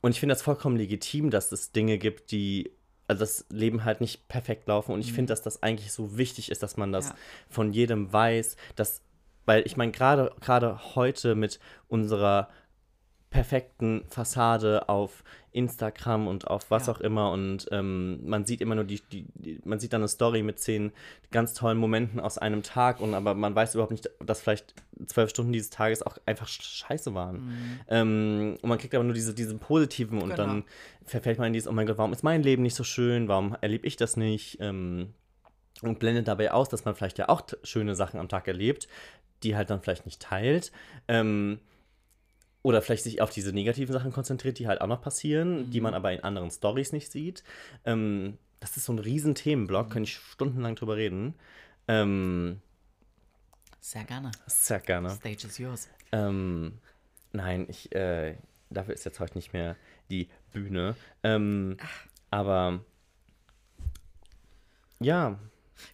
[0.00, 2.70] und ich finde das vollkommen legitim, dass es Dinge gibt, die,
[3.06, 4.92] also das Leben halt nicht perfekt laufen.
[4.92, 7.10] Und ich finde, dass das eigentlich so wichtig ist, dass man das Mhm.
[7.10, 7.16] Ja.
[7.50, 9.02] von jedem weiß, dass,
[9.44, 12.48] weil ich meine, gerade gerade heute mit unserer
[13.30, 15.22] perfekten Fassade auf
[15.52, 16.92] Instagram und auf was Ja.
[16.92, 20.08] auch immer und ähm, man sieht immer nur die, die, die, man sieht dann eine
[20.08, 20.92] Story mit zehn
[21.30, 24.74] ganz tollen Momenten aus einem Tag und aber man weiß überhaupt nicht, dass vielleicht
[25.06, 27.78] zwölf Stunden dieses Tages auch einfach sch- scheiße waren.
[27.88, 30.34] Ähm, und man kriegt aber nur diese, diese positiven und Mhm.
[30.34, 30.46] Genau.
[30.48, 30.64] dann
[31.04, 33.56] verfällt man in dieses, oh mein Gott, warum ist mein Leben nicht so schön, warum
[33.60, 34.58] erlebe ich das nicht?
[34.60, 35.14] Ähm,
[35.82, 38.86] und blendet dabei aus, dass man vielleicht ja auch schöne Sachen am Tag erlebt,
[39.42, 40.72] die halt dann vielleicht nicht teilt.
[41.08, 41.58] Ähm,
[42.62, 45.94] oder vielleicht sich auf diese negativen Sachen konzentriert, die halt auch noch passieren, die man
[45.94, 47.42] aber in anderen Stories nicht sieht.
[47.84, 51.34] Ähm, das ist so ein riesen Themenblock, könnte ich stundenlang drüber reden.
[51.88, 52.60] Ähm,
[53.80, 54.30] Sehr gerne.
[54.46, 55.10] sehr gerne.
[55.10, 55.88] Stage is yours.
[56.12, 56.78] Ähm,
[57.32, 58.36] nein, ich, äh,
[58.68, 59.76] dafür ist jetzt heute nicht mehr
[60.10, 60.94] die Bühne.
[61.22, 61.78] Ähm,
[62.30, 62.80] aber
[65.00, 65.38] ja,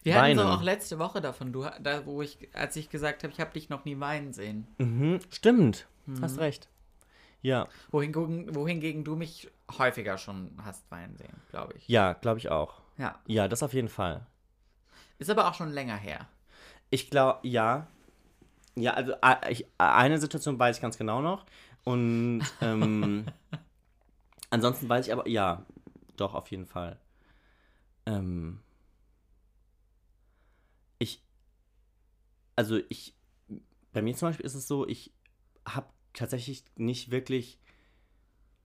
[0.03, 0.39] Wir hatten Weinen.
[0.39, 3.53] so auch letzte Woche davon, du, da, wo ich, als ich gesagt habe, ich habe
[3.53, 4.67] dich noch nie weinen sehen.
[4.79, 6.21] mhm, stimmt, Mhm.
[6.21, 6.69] hast recht.
[7.41, 11.87] Ja, Wohingegen, wohingegen du mich häufiger schon hast weinen sehen, glaube ich.
[11.87, 12.81] ja, glaube ich auch.
[12.97, 13.19] Ja.
[13.27, 14.25] Ja, das auf jeden Fall.
[15.19, 16.27] Ist aber auch schon länger her.
[16.89, 17.87] Ich glaube, ja.
[18.75, 19.13] Ja, also
[19.49, 21.45] ich, eine Situation weiß ich ganz genau noch.
[21.83, 23.25] Und ähm,
[24.49, 25.65] ansonsten weiß ich aber, ja,
[26.15, 26.99] doch, auf jeden Fall.
[28.05, 28.61] Ähm,
[30.99, 31.23] ich,
[32.55, 33.13] also ich,
[33.93, 35.11] bei mir zum Beispiel ist es so, ich
[35.65, 35.87] habe
[36.17, 37.57] tatsächlich nicht wirklich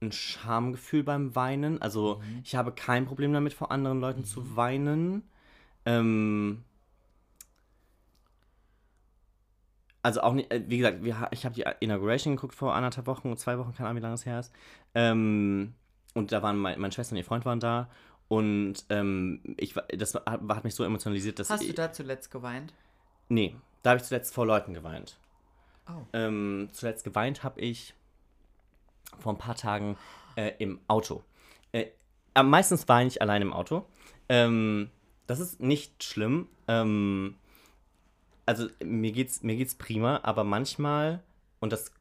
[0.01, 1.81] ein Schamgefühl beim Weinen.
[1.81, 5.23] Also ich habe kein Problem damit, vor anderen Leuten zu weinen.
[5.87, 6.65] Ähm,
[10.03, 13.37] also auch nicht, äh, wie gesagt, wir, ich habe die Inauguration geguckt vor anderthalb Wochen,
[13.37, 14.53] zwei Wochen, keine Ahnung, wie lange es her ist.
[14.95, 15.75] Ähm,
[16.15, 17.89] und da waren mein, meine Schwester und ihr Freund waren da.
[18.29, 21.69] Und ähm, ich, das hat mich so emotionalisiert, dass Hast ich.
[21.69, 22.73] du da zuletzt geweint?
[23.29, 25.19] Nee, da habe ich zuletzt vor Leuten geweint.
[25.95, 26.07] Oh.
[26.13, 27.95] Ähm, zuletzt geweint habe ich
[29.19, 29.97] vor ein paar Tagen
[30.37, 31.23] äh, im Auto.
[31.73, 31.87] Äh,
[32.35, 33.87] am meistens weine ich allein im Auto.
[34.29, 34.91] Ähm,
[35.27, 36.49] das ist nicht schlimm.
[36.69, 37.37] Ähm,
[38.47, 41.23] also mir geht's, mir geht's prima, aber manchmal,
[41.61, 41.93] und das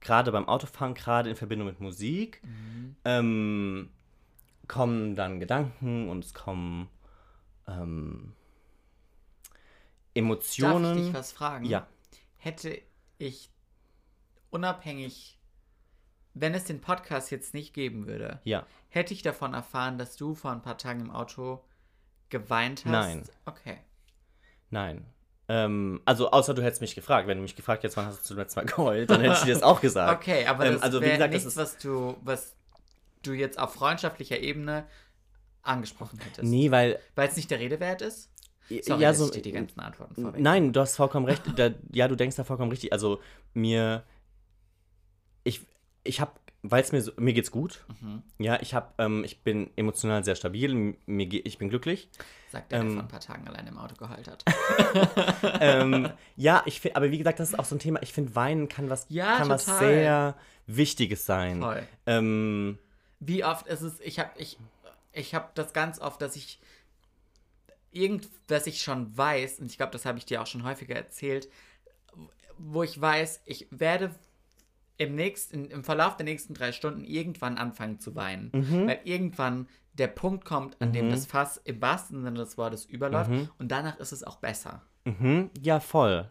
[0.00, 2.40] gerade beim Autofahren, gerade in Verbindung mit Musik,
[3.04, 3.90] ähm,
[4.66, 6.88] kommen dann Gedanken und es kommen
[7.66, 8.32] ähm,
[10.14, 10.82] Emotionen.
[10.82, 11.64] Darf ich dich was fragen?
[11.64, 11.86] Ja.
[12.38, 12.80] Hätte
[13.18, 13.50] ich
[14.50, 15.38] unabhängig,
[16.34, 18.66] wenn es den Podcast jetzt nicht geben würde, Ja.
[18.88, 21.62] hätte ich davon erfahren, dass du vor ein paar Tagen im Auto
[22.30, 22.90] geweint hast?
[22.92, 23.22] Nein.
[23.44, 23.78] Okay.
[24.70, 25.04] Nein.
[25.50, 27.26] Ähm, also, außer du hättest mich gefragt.
[27.26, 29.54] Wenn du mich gefragt hättest, wann hast du zuletzt mal geheult, dann hätte ich dir
[29.54, 30.20] das auch gesagt.
[30.28, 32.54] Okay, aber Ähm, das also, wie gesagt, das nichts, ist- was du, was
[33.22, 34.86] du jetzt auf freundschaftlicher Ebene
[35.62, 36.42] angesprochen hättest.
[36.44, 36.98] Nee, weil.
[37.14, 38.30] Weil es nicht der Rede wert ist?
[38.68, 40.40] Sorry, ja, dass so, ich dir die ganzen Antworten vorweg.
[40.40, 41.42] Nein, du hast vollkommen recht.
[41.56, 42.92] Da, ja, du denkst da vollkommen richtig.
[42.92, 43.20] Also,
[43.54, 44.02] mir.
[45.44, 45.60] Ich,
[46.04, 46.32] ich habe.
[46.62, 47.12] Weil es mir so.
[47.16, 47.84] Mir geht's gut.
[48.00, 48.22] Mhm.
[48.38, 48.92] Ja, ich habe.
[48.98, 50.96] Ähm, ich bin emotional sehr stabil.
[51.06, 52.10] Mir, ich bin glücklich.
[52.50, 54.44] Sagt der, der Ähm, vor ein paar Tagen allein im Auto geheult hat.
[55.60, 58.02] ähm, ja, ich finde, aber wie gesagt, das ist auch so ein Thema.
[58.02, 59.78] Ich finde, Weinen kann was, Ja, kann was total.
[59.78, 61.60] sehr Wichtiges sein.
[61.60, 61.86] Toll.
[62.06, 62.78] Ähm,
[63.20, 64.58] Wie oft ist es, ich habe ich,
[65.12, 66.60] ich hab das ganz oft, dass ich
[67.90, 70.94] irgend, dass ich schon weiß, und ich glaube, das habe ich dir auch schon häufiger
[70.94, 71.48] erzählt,
[72.58, 74.14] wo ich weiß, ich werde
[74.96, 78.50] im, nächsten, im Verlauf der nächsten drei Stunden irgendwann anfangen zu weinen.
[78.52, 78.88] Mhm.
[78.88, 83.30] Weil irgendwann der Punkt kommt, an dem das Fass im wahrsten Sinne des Wortes überläuft
[83.58, 84.82] und danach ist es auch besser.
[85.04, 86.30] Mhm, ja, voll.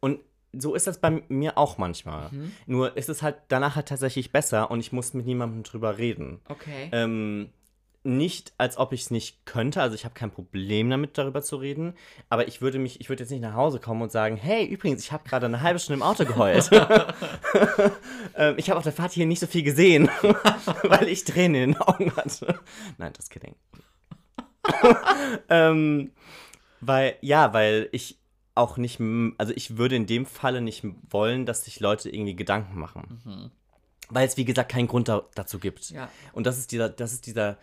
[0.00, 0.20] Und
[0.52, 2.30] so ist das bei mir auch manchmal.
[2.66, 6.40] Nur ist es halt danach halt tatsächlich besser und ich muss mit niemandem drüber reden.
[6.48, 6.90] Okay.
[6.92, 7.50] Ähm,
[8.04, 11.56] nicht, als ob ich es nicht könnte, also ich habe kein Problem damit, darüber zu
[11.56, 11.94] reden,
[12.28, 15.04] aber ich würde mich, ich würde jetzt nicht nach Hause kommen und sagen, hey, übrigens,
[15.04, 16.68] ich habe gerade eine halbe Stunde im Auto geheult.
[18.36, 20.10] ähm, ich habe auf der Fahrt hier nicht so viel gesehen,
[20.82, 22.58] weil ich Tränen in den Augen hatte.
[22.98, 23.54] Nein, das kidding.
[25.48, 26.10] ähm,
[26.80, 28.18] weil, ja, weil ich
[28.54, 29.00] auch nicht,
[29.38, 33.52] also ich würde in dem Falle nicht wollen, dass sich Leute irgendwie Gedanken machen.
[34.10, 35.90] Weil es, wie gesagt, keinen Grund da, dazu gibt.
[35.90, 36.10] Ja.
[36.32, 37.56] Und das ist dieser, das ist dieser,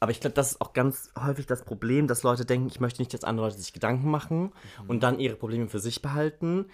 [0.00, 3.00] aber ich glaube, das ist auch ganz häufig das Problem, dass Leute denken, ich möchte
[3.00, 4.52] nicht, dass andere Leute sich Gedanken machen
[4.86, 6.66] und dann ihre Probleme für sich behalten.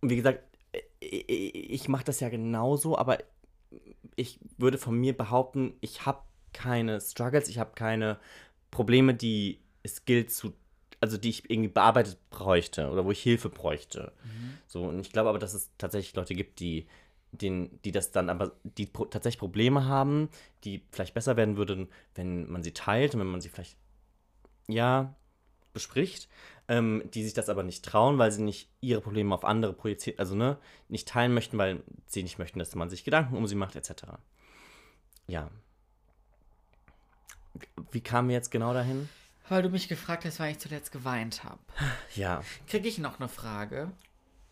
[0.00, 0.40] Und wie gesagt,
[1.00, 3.18] ich, mache das ja genauso, aber
[4.14, 6.20] ich würde von mir behaupten, ich habe
[6.52, 8.18] keine Struggles, ich habe keine
[8.70, 10.54] Probleme, die es gilt zu,
[11.00, 14.12] also die ich irgendwie bearbeitet bräuchte oder wo ich Hilfe bräuchte.
[14.66, 16.86] So, und ich glaube aber, dass es tatsächlich Leute gibt, die
[17.32, 20.28] den, die das dann aber, die pro tatsächlich Probleme haben,
[20.64, 23.76] die vielleicht besser werden würden, wenn man sie teilt und wenn man sie vielleicht,
[24.68, 25.14] ja,
[25.72, 26.28] bespricht,
[26.68, 30.18] ähm, die sich das aber nicht trauen, weil sie nicht ihre Probleme auf andere projizieren,
[30.18, 30.56] also ne,
[30.88, 34.04] nicht teilen möchten, weil sie nicht möchten, dass man sich Gedanken um sie macht, etc.
[35.26, 35.50] Ja.
[37.90, 39.08] Wie kamen wir jetzt genau dahin?
[39.48, 41.60] Weil du mich gefragt hast, wann ich zuletzt geweint habe.
[42.14, 42.42] Ja.
[42.66, 43.92] Kriege ich noch eine Frage?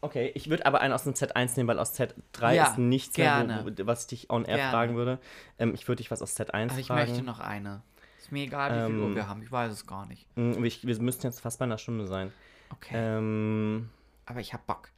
[0.04, 3.16] Okay, ich würde aber einen aus dem Z1 nehmen, weil aus Z3 Ja, ist nichts
[3.16, 3.64] mehr, gerne.
[3.78, 4.70] wo, was ich dich on air Gerne.
[4.70, 5.18] fragen würde.
[5.58, 7.08] Ähm, ich würde dich was aus Z1 Aber ich fragen.
[7.10, 7.82] möchte noch eine.
[8.18, 9.42] Ist mir egal, wie viel Ähm, Uhr wir haben.
[9.42, 10.26] Ich weiß es gar nicht.
[10.36, 12.32] Mm, Ich, wir müssten jetzt fast bei einer Stunde sein.
[12.70, 12.92] Okay.
[12.94, 13.88] Ähm,
[14.26, 14.90] Aber ich hab Bock.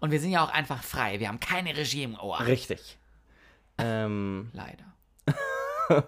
[0.00, 1.20] Und wir sind ja auch einfach frei.
[1.20, 2.40] Wir haben keine Regie im Ohr.
[2.40, 2.98] richtig.
[3.78, 4.84] ähm, Leider.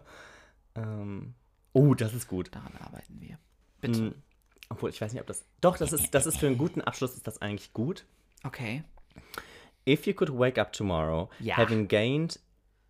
[0.77, 1.35] ähm,
[1.73, 2.55] oh, das ist gut.
[2.55, 3.39] Daran arbeiten wir.
[3.81, 4.01] Bitte.
[4.03, 4.15] Mm,
[4.69, 5.45] Obwohl, ich weiß nicht, ob das.
[5.61, 8.05] Doch, das ist, das ist für einen guten Abschluss ist das eigentlich gut.
[8.47, 8.83] Okay.
[9.87, 11.57] If you could wake up tomorrow, Ja.
[11.57, 12.39] having gained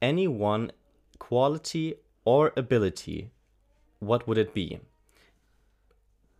[0.00, 0.72] any one
[1.18, 3.30] quality or ability,
[4.00, 4.80] what would it be?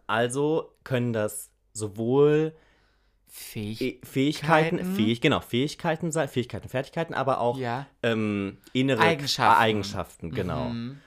[0.07, 2.53] Also können das sowohl
[3.29, 4.01] Fähig.
[4.07, 4.95] Fähigkeiten, Fähigkeiten.
[4.97, 7.87] fähig, genau, Fähigkeiten sein, Fähigkeiten, Fertigkeiten, aber auch Ja.
[8.03, 9.61] ähm, innere Eigenschaften.
[9.61, 10.71] Eigenschaften, genau.
[10.71, 11.01] Mhm.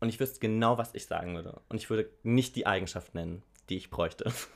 [0.00, 1.60] Und ich wüsste genau, was ich sagen würde.
[1.68, 4.24] Und ich würde nicht die Eigenschaft nennen, die ich bräuchte.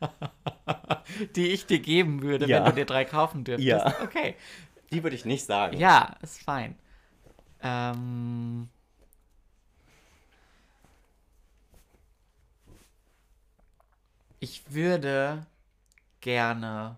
[1.36, 2.58] Die ich dir geben würde, Ja.
[2.58, 3.66] wenn du dir drei kaufen dürftest.
[3.66, 4.02] Ja.
[4.02, 4.36] Okay.
[4.92, 5.76] Die würde ich nicht sagen.
[5.76, 6.76] Ja, ist fein.
[7.62, 8.68] Ähm.
[14.38, 15.46] Ich würde
[16.20, 16.96] gerne.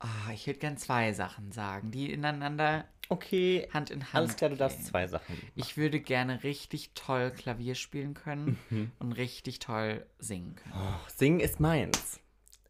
[0.00, 4.14] Ah, ich würde gern zwei Sachen sagen, die ineinander Okay, Hand in Hand.
[4.14, 4.86] alles klar, du darfst gehen.
[4.86, 5.36] zwei Sachen.
[5.54, 8.92] Ich würde gerne richtig toll Klavier spielen können Mhm.
[8.98, 10.74] und richtig toll singen können.
[10.76, 12.20] Oh, singen ist meins.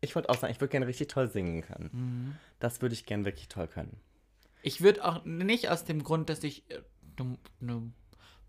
[0.01, 1.91] Ich wollte auch sagen, ich würde gerne richtig toll singen können.
[1.93, 2.36] Mhm.
[2.61, 3.97] Das würde ich gerne wirklich toll können.
[4.62, 6.62] Ich würde auch nicht aus dem Grund, dass ich
[7.18, 7.91] eine ne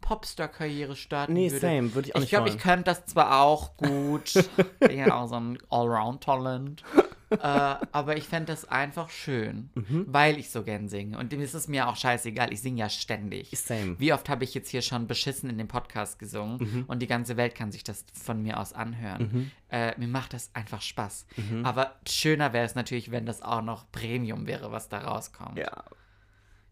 [0.01, 1.59] Popstar-Karriere starten Nee, würde.
[1.59, 2.57] same, würde ich auch Ich nicht glaube, wollen.
[2.57, 4.33] ich könnte das zwar auch gut.
[4.79, 6.83] bin ja auch so ein Allround-Talent.
[7.29, 10.05] Äh, aber ich fände das einfach schön, Mhm.
[10.07, 11.17] weil ich so gern singe.
[11.17, 12.51] Und dem ist es mir auch scheißegal.
[12.53, 13.51] Ich singe ja ständig.
[13.57, 13.99] Same.
[13.99, 16.85] Wie oft habe ich jetzt hier schon beschissen in dem Podcast gesungen Mhm.
[16.87, 19.51] und die ganze Welt kann sich das von mir aus anhören.
[19.69, 21.25] Äh, mir macht das einfach Spaß.
[21.37, 21.65] Mhm.
[21.65, 25.57] Aber schöner wäre es natürlich, wenn das auch noch Premium wäre, was da rauskommt.
[25.57, 25.83] Ja.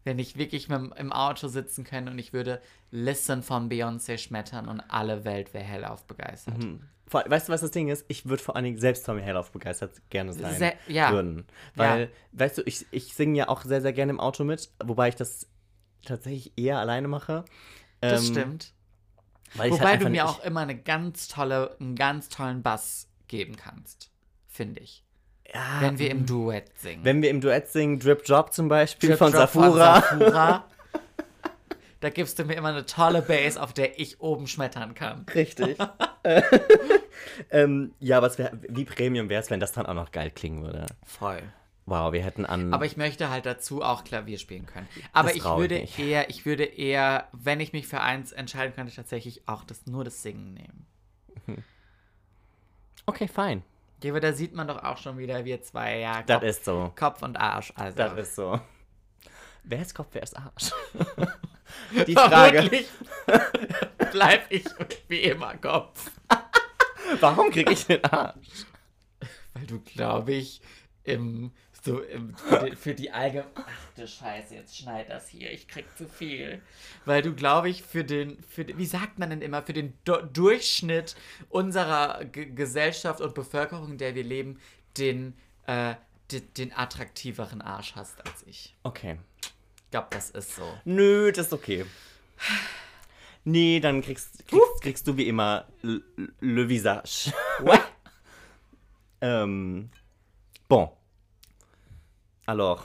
[0.04, 4.80] Wenn ich wirklich im Auto sitzen könnte und ich würde Listen von Beyoncé schmettern und
[4.88, 6.66] alle Welt wäre hellauf begeistert.
[7.08, 8.04] Vor, weißt du, was das Ding ist?
[8.08, 11.10] Ich würde vor allen Dingen selbst von mir Hellauf begeistert gerne sein Sehr- ja.
[11.12, 11.46] würden.
[11.74, 15.08] Weil, weißt du, ich, ich singe ja auch sehr, sehr gerne im Auto mit, wobei
[15.08, 15.46] ich das
[16.04, 17.44] tatsächlich eher alleine mache.
[18.00, 18.72] Das Ähm, stimmt.
[19.54, 23.56] Wobei halt du mir nicht- auch immer eine ganz tolle, einen ganz tollen Bass geben
[23.56, 24.10] kannst.
[24.46, 25.04] Finde ich.
[25.52, 27.04] ja, Wenn wir im Duett singen.
[27.04, 30.00] Wenn wir im Duett singen, Drip Drop zum Beispiel Drip von Drop Safura.
[30.02, 30.64] Safura.
[32.00, 35.26] Da gibst du mir immer eine tolle Bass, auf der ich oben schmettern kann.
[35.34, 35.78] Richtig.
[37.50, 40.62] ähm, ja, aber wär, wie Premium wäre es, wenn das dann auch noch geil klingen
[40.62, 40.86] würde.
[41.04, 41.42] Voll.
[41.86, 42.74] Wow, wir hätten an.
[42.74, 44.86] Aber ich möchte halt dazu auch Klavier spielen können.
[45.14, 45.98] Aber Das ich würde nicht.
[45.98, 50.04] eher, ich würde eher, wenn ich mich für eins entscheiden könnte, tatsächlich auch das, nur
[50.04, 50.86] das Singen nehmen.
[53.06, 53.62] okay, fein.
[54.02, 56.64] Ja, aber da sieht man doch auch schon wieder, wir zwei, ja, Das Kopf, ist
[56.66, 56.92] so.
[56.94, 57.72] Kopf und Arsch.
[57.74, 57.96] Also.
[57.96, 58.60] Das ist so.
[59.64, 60.72] Wer ist Kopf, wer ist Arsch?
[62.06, 62.84] Die Frage.
[64.12, 64.64] Bleib ich
[65.08, 66.10] wie immer Kopf.
[67.20, 68.66] Warum kriege ich den Arsch?
[69.54, 70.60] Weil du, glaube ich,
[71.04, 71.52] im,
[71.82, 73.50] so im, für, die, für die allgemeine.
[73.54, 76.60] Ach du Scheiße, jetzt schneid das hier, ich krieg zu viel.
[77.04, 79.94] Weil du, glaube ich, für den, für den, wie sagt man denn immer, für den
[80.04, 81.16] Do Durchschnitt
[81.48, 84.60] unserer G Gesellschaft und Bevölkerung, in der wir leben,
[84.98, 85.34] den,
[85.66, 85.94] äh,
[86.30, 88.76] den, den attraktiveren Arsch hast als ich.
[88.82, 89.18] Okay.
[89.88, 90.62] Ich glaube, das ist so.
[90.84, 91.86] Nö, das ist okay.
[93.44, 97.32] Nee, dann kriegst, kriegst, kriegst du wie immer le, Visage.
[97.60, 97.80] What?
[99.22, 99.88] ähm,
[100.68, 100.90] bon.
[102.44, 102.82] Alors,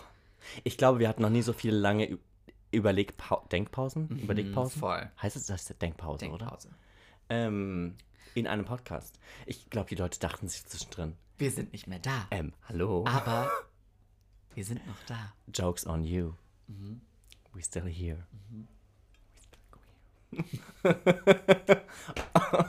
[0.63, 2.17] ich glaube, wir hatten noch nie so viele lange Ü-
[2.73, 4.07] Überlegpau Denkpausen?
[4.19, 4.79] Überlegpausen?
[4.79, 5.11] voll.
[5.21, 6.37] Heißt es, das ist Denkpause, oder?
[6.45, 6.69] Denkpause.
[7.29, 7.97] Ähm,
[8.33, 9.19] in einem Podcast.
[9.45, 12.27] Ich glaube, die Leute dachten sich zwischendrin, Wir sind nicht mehr da.
[12.31, 13.03] ähm, hallo?
[13.07, 13.51] Aber
[14.55, 15.33] wir sind noch da.
[15.53, 16.31] Jokes on you.
[16.67, 17.01] Mhm.
[17.53, 18.25] We still here.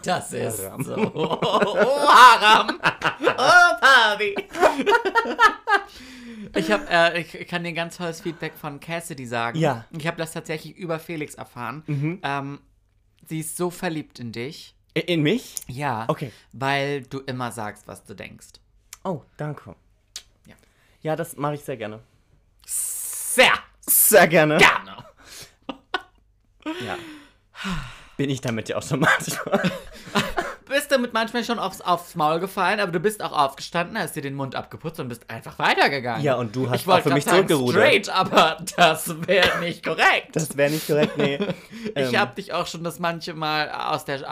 [0.03, 0.85] Das ist Haram.
[0.85, 0.95] so.
[1.15, 2.79] Oh, Haram.
[3.21, 4.35] Oh, Pavi.
[6.55, 9.59] Ich, hab, äh, ich kann dir ein ganz tolles Feedback von Cassidy sagen.
[9.59, 9.87] Ja.
[9.91, 12.21] Ich habe das tatsächlich über Felix erfahren.
[12.23, 12.61] Ähm,
[13.27, 14.75] sie ist so verliebt in dich.
[14.95, 15.57] In mich?
[15.67, 16.05] Ja.
[16.09, 16.31] Okay.
[16.53, 18.49] Weil du immer sagst, was du denkst.
[19.03, 19.75] Oh, danke.
[20.47, 20.55] Ja.
[21.03, 22.01] Ja, das mache ich sehr gerne.
[22.67, 23.53] Sehr
[23.87, 24.59] Sehr gerne.
[24.59, 24.97] gerne.
[26.85, 26.97] Ja.
[28.17, 29.35] Bin ich damit ja automatisch.
[30.69, 34.23] Bist damit manchmal schon aufs, aufs Maul gefallen, aber du bist auch aufgestanden, hast dir
[34.23, 36.23] den Mund abgeputzt und bist einfach weitergegangen.
[36.25, 37.83] Ja, und du hast ich auch für mich zurückgerudert.
[37.83, 40.31] Straight, aber das wäre nicht korrekt.
[40.33, 41.39] Das wäre nicht korrekt, nee.
[41.95, 44.15] ich Ähm, habe dich auch schon das manche Mal aus der.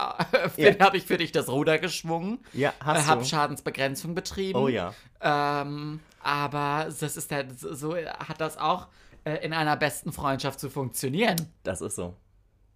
[0.57, 0.73] Ja.
[0.81, 2.39] habe ich für dich das Ruder geschwungen.
[2.55, 3.25] Ja, hast äh, hab du.
[3.27, 4.59] Schadensbegrenzung betrieben.
[4.59, 4.95] Oh ja.
[5.21, 8.87] Ähm, aber das ist halt, so hat das auch
[9.25, 11.37] äh, in einer besten Freundschaft zu funktionieren.
[11.63, 12.17] Das ist so.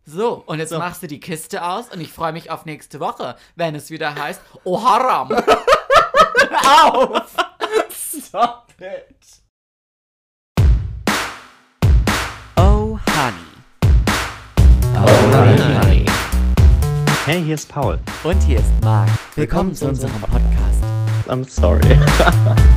[0.04, 0.78] So, und jetzt So.
[0.78, 4.14] machst du die Kiste aus und ich freue mich auf nächste Woche, wenn es wieder
[4.14, 5.32] heißt, oh Haram.
[6.82, 7.34] Auf!
[7.90, 9.42] Stop it!
[12.56, 13.36] Oh Honey.
[14.94, 15.36] Oh,
[15.82, 16.06] honey.
[17.24, 17.98] Hey, hier ist Paul.
[18.22, 19.08] Und hier ist Marc.
[19.34, 20.84] Willkommen zu unserem Podcast.
[21.28, 21.98] I'm sorry.